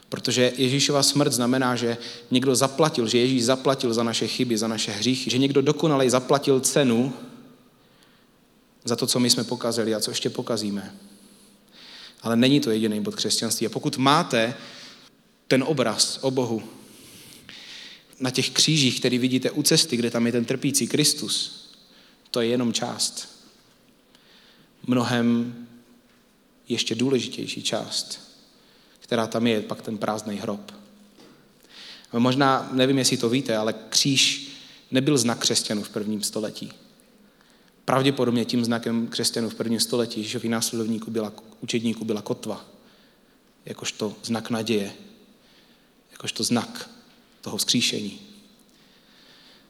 protože 0.10 0.54
Ježíšova 0.58 1.04
smrt 1.04 1.34
znamená, 1.34 1.76
že 1.76 1.98
někdo 2.32 2.56
zaplatil, 2.56 3.08
že 3.08 3.18
Ježíš 3.18 3.44
zaplatil 3.46 3.94
za 3.94 4.04
naše 4.04 4.28
chyby, 4.28 4.58
za 4.58 4.68
naše 4.68 4.92
hříchy, 4.92 5.30
že 5.30 5.38
někdo 5.38 5.62
dokonalej 5.62 6.10
zaplatil 6.10 6.60
cenu 6.60 7.14
za 8.86 8.96
to, 8.96 9.08
co 9.08 9.20
my 9.20 9.30
jsme 9.30 9.44
pokazili 9.44 9.96
a 9.96 10.00
co 10.00 10.12
ještě 10.12 10.30
pokazíme. 10.30 11.11
Ale 12.22 12.36
není 12.36 12.60
to 12.60 12.72
jediný 12.72 13.02
bod 13.02 13.16
křesťanství. 13.16 13.68
A 13.68 13.70
pokud 13.70 13.98
máte 13.98 14.54
ten 15.48 15.64
obraz 15.64 16.20
o 16.22 16.32
Bohu 16.32 16.64
na 18.20 18.32
těch 18.32 18.50
křížích, 18.50 19.00
který 19.00 19.18
vidíte 19.18 19.52
u 19.52 19.64
cesty, 19.64 19.98
kde 19.98 20.12
tam 20.12 20.26
je 20.26 20.32
ten 20.32 20.46
trpící 20.46 20.88
Kristus, 20.88 21.62
to 22.32 22.42
je 22.42 22.48
jenom 22.48 22.74
část. 22.74 23.30
Mnohem 24.88 25.56
ještě 26.68 26.96
důležitější 26.96 27.64
část, 27.64 28.20
která 29.00 29.28
tam 29.28 29.48
je, 29.48 29.62
pak 29.62 29.82
ten 29.82 29.98
prázdný 29.98 30.38
hrob. 30.38 30.72
Možná, 32.14 32.70
nevím, 32.74 32.98
jestli 32.98 33.18
to 33.18 33.30
víte, 33.30 33.58
ale 33.58 33.74
kříž 33.90 34.52
nebyl 34.92 35.18
znak 35.18 35.40
křesťanů 35.40 35.84
v 35.84 35.90
prvním 35.90 36.24
století. 36.24 36.72
Pravděpodobně 37.86 38.46
tím 38.46 38.66
znakem 38.66 39.08
křesťanů 39.08 39.50
v 39.50 39.56
prvním 39.56 39.80
století 39.80 40.20
Ježíšových 40.20 40.52
následovníků 40.52 41.12
byla, 41.12 41.34
učedníků 41.62 42.06
byla 42.06 42.22
kotva, 42.22 42.66
jakožto 43.66 44.16
znak 44.24 44.50
naděje, 44.50 44.94
jakožto 46.12 46.44
znak 46.44 46.90
toho 47.42 47.58
vzkříšení. 47.58 48.20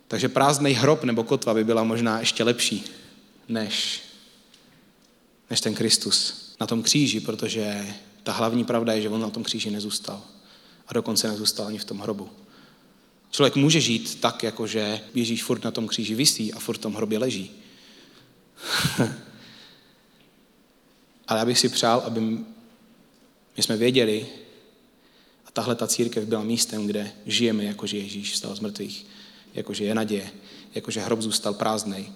Takže 0.07 0.29
prázdný 0.29 0.71
hrob 0.71 1.03
nebo 1.03 1.23
kotva 1.23 1.53
by 1.53 1.63
byla 1.63 1.83
možná 1.83 2.19
ještě 2.19 2.43
lepší 2.43 2.83
než, 3.47 4.01
než 5.49 5.61
ten 5.61 5.73
Kristus 5.73 6.33
na 6.59 6.67
tom 6.67 6.83
kříži, 6.83 7.19
protože 7.19 7.95
ta 8.23 8.31
hlavní 8.31 8.63
pravda 8.63 8.93
je, 8.93 9.01
že 9.01 9.09
on 9.09 9.21
na 9.21 9.29
tom 9.29 9.43
kříži 9.43 9.71
nezůstal. 9.71 10.21
A 10.87 10.93
dokonce 10.93 11.27
nezůstal 11.27 11.67
ani 11.67 11.77
v 11.77 11.85
tom 11.85 11.99
hrobu. 11.99 12.29
Člověk 13.31 13.55
může 13.55 13.81
žít 13.81 14.21
tak, 14.21 14.43
jako 14.43 14.67
že 14.67 15.01
Ježíš 15.13 15.43
furt 15.43 15.63
na 15.63 15.71
tom 15.71 15.87
kříži 15.87 16.15
visí 16.15 16.53
a 16.53 16.59
furt 16.59 16.77
v 16.77 16.81
tom 16.81 16.93
hrobě 16.93 17.17
leží. 17.17 17.51
Ale 21.27 21.39
já 21.39 21.45
bych 21.45 21.59
si 21.59 21.69
přál, 21.69 22.03
aby 22.05 22.19
my 23.57 23.63
jsme 23.63 23.77
věděli, 23.77 24.27
a 25.45 25.51
tahle 25.53 25.75
ta 25.75 25.87
církev 25.87 26.25
byla 26.25 26.43
místem, 26.43 26.87
kde 26.87 27.11
žijeme, 27.25 27.63
jako 27.63 27.87
že 27.87 27.97
Ježíš 27.97 28.33
vstal 28.33 28.55
z 28.55 28.59
mrtvých, 28.59 29.05
jako 29.53 29.73
že 29.73 29.83
je 29.83 29.95
naděje, 29.95 30.31
jako 30.75 30.91
že 30.91 30.99
hrob 30.99 31.21
zůstal 31.21 31.53
prázdný. 31.53 32.13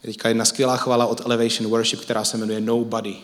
Teďka 0.00 0.28
jedna 0.28 0.44
skvělá 0.44 0.76
chvala 0.76 1.06
od 1.06 1.20
Elevation 1.20 1.70
Worship, 1.70 2.00
která 2.00 2.24
se 2.24 2.36
jmenuje 2.36 2.60
Nobody. 2.60 3.16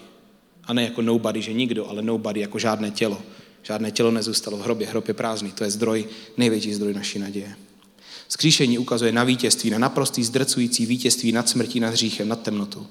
A 0.64 0.72
ne 0.72 0.84
jako 0.84 1.02
nobody, 1.02 1.42
že 1.42 1.52
nikdo, 1.52 1.88
ale 1.88 2.02
nobody 2.02 2.40
jako 2.40 2.58
žádné 2.58 2.90
tělo. 2.90 3.22
Žádné 3.62 3.90
tělo 3.90 4.10
nezůstalo 4.10 4.56
v 4.56 4.62
hrobě, 4.62 4.86
hrob 4.86 5.08
je 5.08 5.14
prázdný. 5.14 5.52
To 5.52 5.64
je 5.64 5.70
zdroj, 5.70 6.08
největší 6.36 6.74
zdroj 6.74 6.94
naší 6.94 7.18
naděje. 7.18 7.56
Skříšení 8.34 8.78
ukazuje 8.78 9.12
na 9.12 9.24
vítězství, 9.24 9.70
na 9.70 9.78
naprostý 9.78 10.24
zdrcující 10.24 10.86
vítězství 10.86 11.32
nad 11.32 11.48
smrtí, 11.48 11.80
nad 11.80 11.88
hříchem, 11.88 12.28
nad 12.28 12.42
temnotou. 12.42 12.86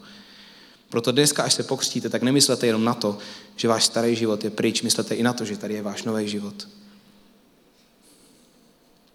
Proto 0.89 1.11
dneska, 1.11 1.43
až 1.43 1.53
se 1.53 1.63
pokřtíte, 1.63 2.09
tak 2.09 2.23
nemyslete 2.23 2.67
jenom 2.67 2.83
na 2.83 2.93
to, 2.93 3.17
že 3.55 3.67
váš 3.67 3.85
starý 3.85 4.15
život 4.15 4.43
je 4.43 4.49
pryč, 4.49 4.81
myslete 4.81 5.15
i 5.15 5.23
na 5.23 5.33
to, 5.33 5.45
že 5.45 5.57
tady 5.57 5.73
je 5.73 5.81
váš 5.81 6.03
nový 6.03 6.29
život. 6.29 6.67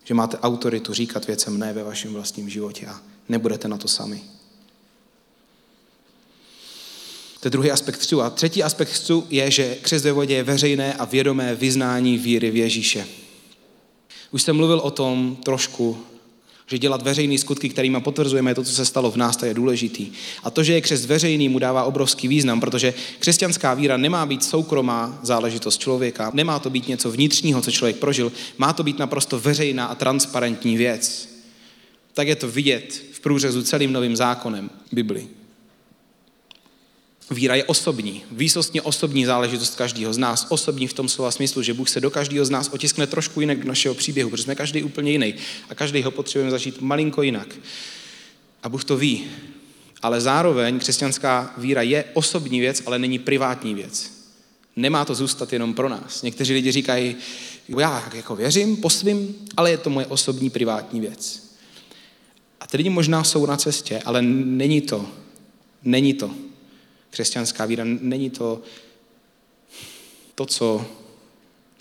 Že 0.05 0.15
máte 0.15 0.39
autoritu 0.39 0.95
říkat 0.95 1.27
věcem 1.27 1.59
ne 1.59 1.73
ve 1.73 1.85
vašem 1.85 2.13
vlastním 2.13 2.49
životě 2.49 2.87
a 2.87 3.01
nebudete 3.29 3.69
na 3.69 3.77
to 3.77 3.89
sami. 3.89 4.23
To 7.41 7.47
je 7.47 7.51
druhý 7.51 7.71
aspekt 7.71 7.97
křtu. 7.97 8.23
A 8.23 8.31
třetí 8.31 8.63
aspekt 8.63 8.91
křtu 8.91 9.27
je, 9.31 9.51
že 9.51 9.75
křest 9.75 10.05
ve 10.05 10.13
vodě 10.13 10.35
je 10.35 10.43
veřejné 10.43 10.95
a 10.95 11.05
vědomé 11.05 11.55
vyznání 11.55 12.19
víry 12.19 12.51
v 12.51 12.57
Ježíše. 12.57 13.07
Už 14.31 14.43
jsem 14.43 14.57
mluvil 14.57 14.79
o 14.79 14.91
tom 14.91 15.37
trošku, 15.45 16.05
že 16.71 16.79
dělat 16.79 17.03
veřejný 17.03 17.39
skutky, 17.39 17.69
kterými 17.69 18.01
potvrzujeme 18.01 18.55
to, 18.55 18.65
co 18.65 18.73
se 18.73 18.85
stalo 18.85 19.11
v 19.11 19.17
nás, 19.17 19.37
to 19.37 19.47
je 19.47 19.55
důležitý. 19.55 20.13
A 20.45 20.51
to, 20.51 20.63
že 20.63 20.73
je 20.73 20.81
křest 20.81 21.07
veřejný, 21.07 21.49
mu 21.49 21.59
dává 21.59 21.85
obrovský 21.85 22.29
význam, 22.29 22.61
protože 22.61 22.95
křesťanská 23.19 23.75
víra 23.75 23.97
nemá 23.97 24.27
být 24.27 24.45
soukromá 24.45 25.19
záležitost 25.23 25.79
člověka, 25.79 26.31
nemá 26.35 26.59
to 26.59 26.71
být 26.71 26.89
něco 26.89 27.11
vnitřního, 27.11 27.63
co 27.63 27.71
člověk 27.71 27.97
prožil, 27.97 28.33
má 28.59 28.73
to 28.73 28.83
být 28.83 28.99
naprosto 28.99 29.41
veřejná 29.41 29.87
a 29.87 29.95
transparentní 29.95 30.77
věc. 30.77 31.29
Tak 32.15 32.29
je 32.29 32.37
to 32.37 32.49
vidět 32.49 33.03
v 33.13 33.21
průřezu 33.21 33.63
celým 33.63 33.93
novým 33.93 34.17
zákonem 34.17 34.71
Bibli. 34.93 35.38
Víra 37.31 37.55
je 37.55 37.65
osobní, 37.65 38.23
výsostně 38.31 38.83
osobní 38.83 39.25
záležitost 39.25 39.77
každého 39.77 40.13
z 40.13 40.19
nás. 40.19 40.47
Osobní 40.49 40.87
v 40.87 40.93
tom 40.93 41.09
slova 41.09 41.31
smyslu, 41.31 41.63
že 41.63 41.75
Bůh 41.75 41.89
se 41.89 42.01
do 42.01 42.11
každého 42.11 42.45
z 42.45 42.51
nás 42.51 42.69
otiskne 42.73 43.07
trošku 43.07 43.41
jinak 43.41 43.59
do 43.59 43.69
našeho 43.69 43.95
příběhu, 43.95 44.31
protože 44.31 44.43
jsme 44.43 44.55
každý 44.55 44.83
úplně 44.83 45.13
jiný 45.13 45.35
a 45.69 45.75
každý 45.75 46.03
ho 46.03 46.11
potřebujeme 46.11 46.51
zažít 46.51 46.81
malinko 46.81 47.23
jinak. 47.23 47.55
A 48.63 48.69
Bůh 48.69 48.85
to 48.85 48.97
ví. 48.97 49.25
Ale 50.03 50.21
zároveň 50.21 50.79
křesťanská 50.79 51.55
víra 51.59 51.83
je 51.83 52.05
osobní 52.13 52.61
věc, 52.61 52.83
ale 52.87 52.99
není 52.99 53.19
privátní 53.19 53.75
věc. 53.75 54.11
Nemá 54.77 55.05
to 55.05 55.15
zůstat 55.15 55.53
jenom 55.53 55.75
pro 55.75 55.89
nás. 55.89 56.23
Někteří 56.23 56.53
lidi 56.55 56.73
říkají, 56.73 57.17
já 57.79 58.11
jako 58.15 58.37
věřím 58.37 58.77
po 58.77 58.91
svým, 58.91 59.35
ale 59.57 59.71
je 59.71 59.79
to 59.79 59.91
moje 59.91 60.07
osobní 60.07 60.51
privátní 60.51 61.01
věc. 61.01 61.49
A 62.61 62.67
ty 62.67 62.77
lidi 62.77 62.91
možná 62.91 63.25
jsou 63.25 63.47
na 63.47 63.57
cestě, 63.57 64.01
ale 64.05 64.23
není 64.23 64.81
to. 64.81 65.07
Není 65.85 66.15
to 66.15 66.48
křesťanská 67.11 67.65
víra. 67.67 67.85
Není 67.85 68.31
to 68.31 68.63
to, 70.35 70.47
co 70.47 70.87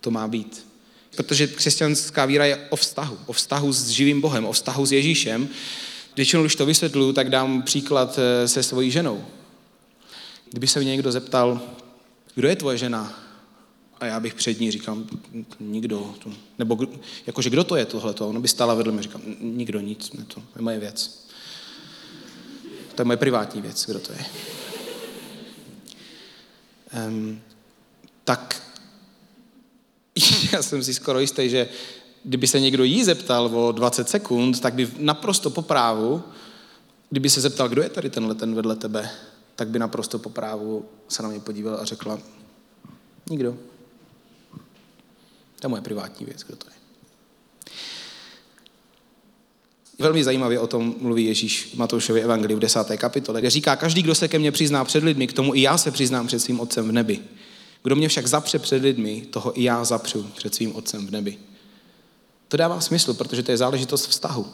to 0.02 0.12
má 0.12 0.28
být. 0.28 0.68
Protože 1.16 1.48
křesťanská 1.48 2.26
víra 2.26 2.46
je 2.46 2.68
o 2.70 2.76
vztahu. 2.76 3.18
O 3.26 3.34
vztahu 3.34 3.74
s 3.74 3.88
živým 3.88 4.22
Bohem, 4.22 4.46
o 4.46 4.52
vztahu 4.52 4.86
s 4.86 4.92
Ježíšem. 4.92 5.50
Většinou, 6.16 6.44
když 6.44 6.56
to 6.56 6.66
vysvětluju, 6.66 7.14
tak 7.14 7.30
dám 7.30 7.62
příklad 7.62 8.20
eh, 8.20 8.48
se 8.48 8.64
svojí 8.64 8.92
ženou. 8.92 9.26
Kdyby 10.50 10.68
se 10.68 10.80
mě 10.80 10.92
někdo 10.92 11.12
zeptal, 11.12 11.62
kdo 12.36 12.48
je 12.48 12.56
tvoje 12.56 12.78
žena? 12.78 13.20
A 14.00 14.06
já 14.06 14.20
bych 14.20 14.34
před 14.34 14.60
ní 14.60 14.72
říkal, 14.72 14.98
nikdo. 15.60 16.16
Nebo 16.60 16.78
jakože 17.28 17.50
kdo 17.50 17.64
to 17.64 17.76
je 17.76 17.86
tohleto? 17.86 18.30
Ono 18.30 18.42
by 18.42 18.48
stála 18.48 18.74
vedle 18.74 18.94
mě 18.94 19.04
říkal, 19.04 19.22
nikdo, 19.40 19.80
nic, 19.80 20.14
ne 20.14 20.26
to 20.28 20.42
je 20.56 20.62
moje 20.62 20.80
věc. 20.80 21.28
To 22.96 23.02
je 23.02 23.06
moje 23.06 23.18
privátní 23.18 23.62
věc, 23.62 23.86
kdo 23.86 24.00
to 24.00 24.12
je 24.12 24.26
tak 28.24 28.62
já 30.54 30.64
jsem 30.64 30.84
si 30.84 30.94
skoro 30.94 31.20
jistý, 31.20 31.50
že 31.50 31.70
kdyby 32.24 32.48
se 32.48 32.60
někdo 32.60 32.84
jí 32.84 33.04
zeptal 33.04 33.46
o 33.46 33.72
20 33.72 34.10
sekund, 34.10 34.60
tak 34.60 34.74
by 34.74 34.92
naprosto 34.98 35.50
po 35.50 35.62
právu, 35.62 36.24
kdyby 37.10 37.30
se 37.30 37.42
zeptal, 37.42 37.70
kdo 37.70 37.82
je 37.82 37.90
tady 37.90 38.10
tenhle 38.10 38.36
ten 38.36 38.56
vedle 38.56 38.76
tebe, 38.76 39.10
tak 39.56 39.68
by 39.68 39.80
naprosto 39.80 40.20
po 40.20 40.30
právu 40.30 40.86
se 41.08 41.24
na 41.24 41.30
mě 41.30 41.40
podíval 41.40 41.76
a 41.76 41.86
řekla, 41.86 42.20
nikdo. 43.30 43.58
To 45.60 45.66
je 45.66 45.70
moje 45.70 45.82
privátní 45.82 46.26
věc, 46.26 46.44
kdo 46.44 46.56
to 46.56 46.68
je. 46.68 46.87
Velmi 50.00 50.24
zajímavě 50.24 50.60
o 50.60 50.68
tom 50.68 50.96
mluví 51.02 51.26
Ježíš 51.26 51.70
v 51.74 51.78
Matoušově 51.78 52.24
evangeliu 52.24 52.58
v 52.58 52.62
10. 52.62 52.80
kapitole, 52.98 53.42
kde 53.42 53.50
říká, 53.50 53.76
každý, 53.76 54.02
kdo 54.02 54.16
se 54.16 54.28
ke 54.28 54.40
mně 54.40 54.52
přizná 54.52 54.86
před 54.86 55.04
lidmi, 55.04 55.28
k 55.28 55.34
tomu 55.34 55.56
i 55.56 55.62
já 55.62 55.78
se 55.78 55.92
přiznám 55.92 56.28
před 56.28 56.40
svým 56.40 56.60
otcem 56.60 56.88
v 56.88 56.92
nebi. 56.92 57.20
Kdo 57.84 57.96
mě 57.96 58.08
však 58.08 58.28
zapře 58.28 58.60
před 58.60 58.82
lidmi, 58.82 59.24
toho 59.30 59.60
i 59.60 59.64
já 59.64 59.84
zapřu 59.84 60.30
před 60.36 60.56
svým 60.56 60.76
otcem 60.76 61.08
v 61.08 61.12
nebi. 61.12 61.38
To 62.48 62.58
dává 62.58 62.82
smysl, 62.82 63.14
protože 63.14 63.44
to 63.44 63.52
je 63.52 63.58
záležitost 63.58 64.08
vztahu. 64.08 64.48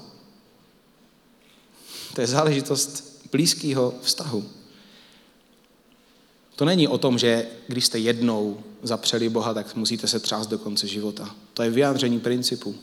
To 2.16 2.22
je 2.22 2.28
záležitost 2.28 3.20
blízkého 3.32 3.94
vztahu. 4.02 4.46
To 6.56 6.66
není 6.66 6.88
o 6.88 6.98
tom, 6.98 7.18
že 7.18 7.48
když 7.68 7.86
jste 7.86 8.00
jednou 8.00 8.64
zapřeli 8.84 9.30
Boha, 9.30 9.54
tak 9.54 9.76
musíte 9.76 10.08
se 10.08 10.20
třást 10.20 10.48
do 10.48 10.58
konce 10.58 10.88
života. 10.88 11.36
To 11.54 11.64
je 11.64 11.70
vyjádření 11.70 12.20
principu 12.20 12.76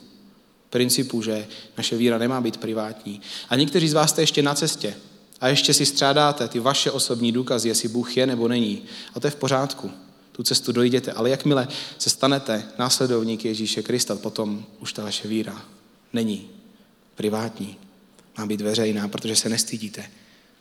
principu, 0.71 1.21
že 1.21 1.47
naše 1.77 1.97
víra 1.97 2.17
nemá 2.17 2.41
být 2.41 2.57
privátní. 2.57 3.21
A 3.49 3.55
někteří 3.55 3.89
z 3.89 3.93
vás 3.93 4.09
jste 4.09 4.21
ještě 4.21 4.41
na 4.41 4.55
cestě 4.55 4.95
a 5.41 5.47
ještě 5.47 5.73
si 5.73 5.85
střádáte 5.85 6.47
ty 6.47 6.59
vaše 6.59 6.91
osobní 6.91 7.31
důkazy, 7.31 7.67
jestli 7.67 7.89
Bůh 7.89 8.17
je 8.17 8.27
nebo 8.27 8.47
není. 8.47 8.83
A 9.13 9.19
to 9.19 9.27
je 9.27 9.31
v 9.31 9.35
pořádku. 9.35 9.91
Tu 10.31 10.43
cestu 10.43 10.71
dojděte. 10.71 11.11
Ale 11.11 11.29
jakmile 11.29 11.67
se 11.97 12.09
stanete 12.09 12.63
následovníky 12.79 13.47
Ježíše 13.47 13.83
Krista, 13.83 14.15
potom 14.15 14.65
už 14.79 14.93
ta 14.93 15.03
vaše 15.03 15.27
víra 15.27 15.61
není 16.13 16.49
privátní. 17.15 17.77
Má 18.37 18.45
být 18.45 18.61
veřejná, 18.61 19.07
protože 19.07 19.35
se 19.35 19.49
nestydíte 19.49 20.03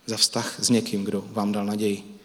za 0.07 0.17
vztah 0.17 0.55
s 0.61 0.71
někým, 0.71 1.05
kdo 1.05 1.25
vám 1.31 1.53
dal 1.53 1.67
naději. 1.67 2.20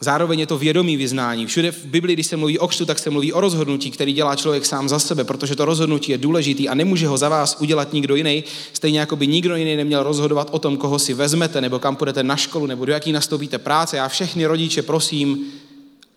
Zároveň 0.00 0.40
je 0.40 0.46
to 0.46 0.58
vědomý 0.58 0.96
vyznání. 0.96 1.46
Všude 1.46 1.72
v 1.72 1.84
Bibli, 1.84 2.12
když 2.12 2.26
se 2.26 2.36
mluví 2.36 2.58
o 2.58 2.68
křtu, 2.68 2.86
tak 2.86 2.98
se 2.98 3.10
mluví 3.10 3.32
o 3.32 3.40
rozhodnutí, 3.40 3.90
který 3.90 4.12
dělá 4.12 4.36
člověk 4.36 4.66
sám 4.66 4.88
za 4.88 4.98
sebe, 4.98 5.24
protože 5.24 5.56
to 5.56 5.64
rozhodnutí 5.64 6.12
je 6.12 6.18
důležitý 6.18 6.68
a 6.68 6.74
nemůže 6.74 7.08
ho 7.08 7.18
za 7.18 7.28
vás 7.28 7.56
udělat 7.60 7.92
nikdo 7.92 8.16
jiný. 8.16 8.44
Stejně 8.72 9.00
jako 9.00 9.16
by 9.16 9.26
nikdo 9.26 9.56
jiný 9.56 9.76
neměl 9.76 10.02
rozhodovat 10.02 10.48
o 10.50 10.58
tom, 10.58 10.76
koho 10.76 10.98
si 10.98 11.14
vezmete, 11.14 11.60
nebo 11.60 11.78
kam 11.78 11.96
půjdete 11.96 12.22
na 12.22 12.36
školu, 12.36 12.66
nebo 12.66 12.84
do 12.84 12.92
jaký 12.92 13.12
nastoupíte 13.12 13.58
práce. 13.58 13.96
Já 13.96 14.08
všechny 14.08 14.46
rodiče 14.46 14.82
prosím, 14.82 15.46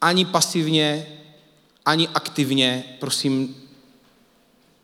ani 0.02 0.26
pasivně, 0.26 1.08
ani 1.86 2.08
aktivně, 2.08 2.84
prosím, 3.00 3.56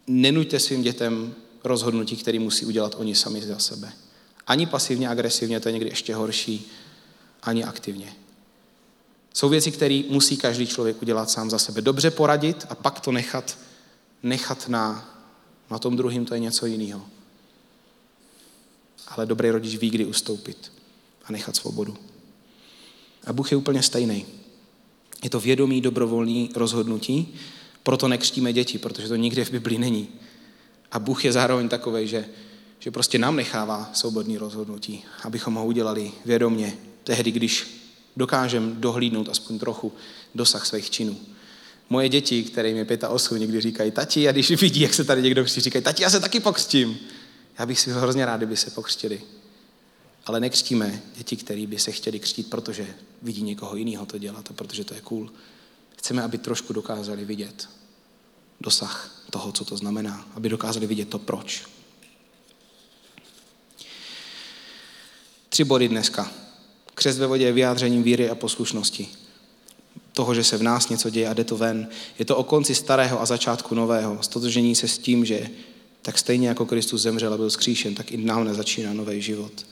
nenuďte 0.08 0.60
svým 0.60 0.82
dětem 0.82 1.34
rozhodnutí, 1.64 2.16
které 2.16 2.40
musí 2.40 2.66
udělat 2.66 2.96
oni 2.98 3.16
sami 3.16 3.42
za 3.42 3.60
sebe. 3.60 3.92
Ani 4.48 4.66
pasivně, 4.66 5.10
agresivně, 5.10 5.60
to 5.60 5.70
je 5.70 5.74
někdy 5.74 5.90
ještě 5.90 6.16
horší, 6.16 6.72
ani 7.44 7.64
aktivně. 7.64 8.25
Jsou 9.36 9.50
věci, 9.50 9.72
které 9.72 10.04
musí 10.10 10.38
každý 10.38 10.68
člověk 10.68 11.02
udělat 11.02 11.30
sám 11.30 11.50
za 11.50 11.60
sebe. 11.60 11.82
Dobře 11.82 12.12
poradit 12.12 12.66
a 12.70 12.76
pak 12.76 13.00
to 13.00 13.12
nechat, 13.12 13.58
nechat 14.24 14.70
na, 14.70 15.16
na 15.72 15.80
tom 15.80 15.98
druhým, 15.98 16.26
to 16.26 16.34
je 16.34 16.40
něco 16.40 16.66
jiného. 16.66 17.06
Ale 19.08 19.26
dobrý 19.26 19.50
rodič 19.50 19.76
ví, 19.76 19.90
kdy 19.90 20.06
ustoupit 20.06 20.72
a 21.26 21.32
nechat 21.32 21.56
svobodu. 21.56 21.98
A 23.26 23.34
Bůh 23.34 23.52
je 23.52 23.58
úplně 23.58 23.84
stejný. 23.84 24.26
Je 25.24 25.30
to 25.30 25.40
vědomý, 25.40 25.82
dobrovolný 25.82 26.50
rozhodnutí, 26.56 27.36
proto 27.84 28.08
nekřtíme 28.08 28.54
děti, 28.54 28.78
protože 28.78 29.08
to 29.08 29.16
nikde 29.16 29.46
v 29.46 29.52
Biblii 29.52 29.78
není. 29.78 30.08
A 30.92 31.00
Bůh 31.00 31.26
je 31.26 31.32
zároveň 31.32 31.70
takový, 31.70 32.08
že, 32.08 32.26
že 32.80 32.92
prostě 32.92 33.18
nám 33.20 33.36
nechává 33.36 33.90
svobodný 33.94 34.38
rozhodnutí, 34.38 35.04
abychom 35.24 35.56
ho 35.56 35.66
udělali 35.66 36.12
vědomně, 36.26 36.78
tehdy, 37.04 37.32
když 37.32 37.85
dokážeme 38.18 38.76
dohlídnout 38.76 39.30
aspoň 39.30 39.60
trochu 39.60 39.94
dosah 40.36 40.66
svých 40.66 40.90
činů. 40.90 41.20
Moje 41.90 42.10
děti, 42.10 42.44
které 42.44 42.74
mi 42.74 42.86
pět 42.86 43.04
a 43.04 43.10
osm, 43.10 43.40
někdy 43.40 43.62
říkají, 43.62 43.92
tati, 43.92 44.30
a 44.30 44.32
když 44.32 44.50
vidí, 44.52 44.82
jak 44.82 44.94
se 44.94 45.04
tady 45.04 45.22
někdo 45.22 45.44
křtí, 45.44 45.62
říkají, 45.62 45.84
tati, 45.84 46.04
já 46.04 46.10
se 46.10 46.20
taky 46.20 46.40
pokřtím. 46.40 47.00
Já 47.60 47.66
bych 47.66 47.80
si 47.80 47.92
hrozně 47.92 48.26
rád, 48.26 48.38
kdyby 48.38 48.58
se 48.58 48.72
pokřtili. 48.72 49.22
Ale 50.26 50.40
nekřtíme 50.40 51.02
děti, 51.16 51.36
které 51.36 51.68
by 51.68 51.80
se 51.80 51.92
chtěli 51.92 52.20
křtít, 52.20 52.50
protože 52.50 52.88
vidí 53.22 53.42
někoho 53.42 53.76
jiného 53.76 54.06
to 54.06 54.18
dělat 54.18 54.48
a 54.50 54.54
protože 54.54 54.84
to 54.84 54.94
je 54.94 55.02
cool. 55.02 55.32
Chceme, 55.98 56.24
aby 56.24 56.38
trošku 56.38 56.74
dokázali 56.74 57.26
vidět 57.26 57.70
dosah 58.62 59.22
toho, 59.30 59.52
co 59.52 59.66
to 59.66 59.78
znamená, 59.78 60.28
aby 60.34 60.50
dokázali 60.50 60.88
vidět 60.88 61.10
to 61.10 61.20
proč. 61.20 61.64
Tři 65.50 65.64
body 65.64 65.88
dneska. 65.88 66.45
Křest 66.96 67.20
ve 67.20 67.28
vodě 67.28 67.46
je 67.46 67.52
vyjádřením 67.52 68.04
víry 68.04 68.30
a 68.30 68.36
poslušnosti. 68.36 69.08
Toho, 70.14 70.36
že 70.36 70.44
se 70.44 70.58
v 70.58 70.64
nás 70.64 70.90
něco 70.90 71.10
děje 71.10 71.28
a 71.28 71.34
jde 71.34 71.44
to 71.44 71.58
ven. 71.58 71.88
Je 72.20 72.26
to 72.26 72.38
o 72.38 72.44
konci 72.44 72.76
starého 72.76 73.22
a 73.22 73.26
začátku 73.26 73.76
nového. 73.76 74.24
Stotožení 74.24 74.76
se 74.76 74.88
s 74.88 74.98
tím, 74.98 75.26
že 75.26 75.50
tak 76.02 76.18
stejně 76.18 76.48
jako 76.48 76.66
Kristus 76.66 77.02
zemřel 77.02 77.34
a 77.34 77.38
byl 77.38 77.50
skříšen, 77.50 77.96
tak 77.96 78.12
i 78.12 78.18
nám 78.18 78.44
nezačíná 78.44 78.94
nový 78.94 79.22
život. 79.22 79.66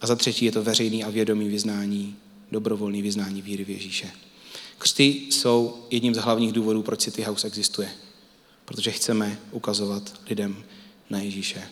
A 0.00 0.06
za 0.06 0.16
třetí 0.16 0.44
je 0.44 0.52
to 0.52 0.62
veřejný 0.62 1.04
a 1.04 1.10
vědomý 1.10 1.48
vyznání, 1.48 2.16
dobrovolný 2.52 3.02
vyznání 3.02 3.42
víry 3.42 3.64
v 3.64 3.70
Ježíše. 3.70 4.10
Křty 4.78 5.22
jsou 5.30 5.86
jedním 5.90 6.14
z 6.14 6.18
hlavních 6.18 6.52
důvodů, 6.52 6.82
proč 6.82 7.00
City 7.00 7.22
House 7.22 7.46
existuje. 7.46 7.90
Protože 8.64 8.90
chceme 8.90 9.38
ukazovat 9.50 10.12
lidem 10.30 10.64
na 11.10 11.18
Ježíše. 11.18 11.68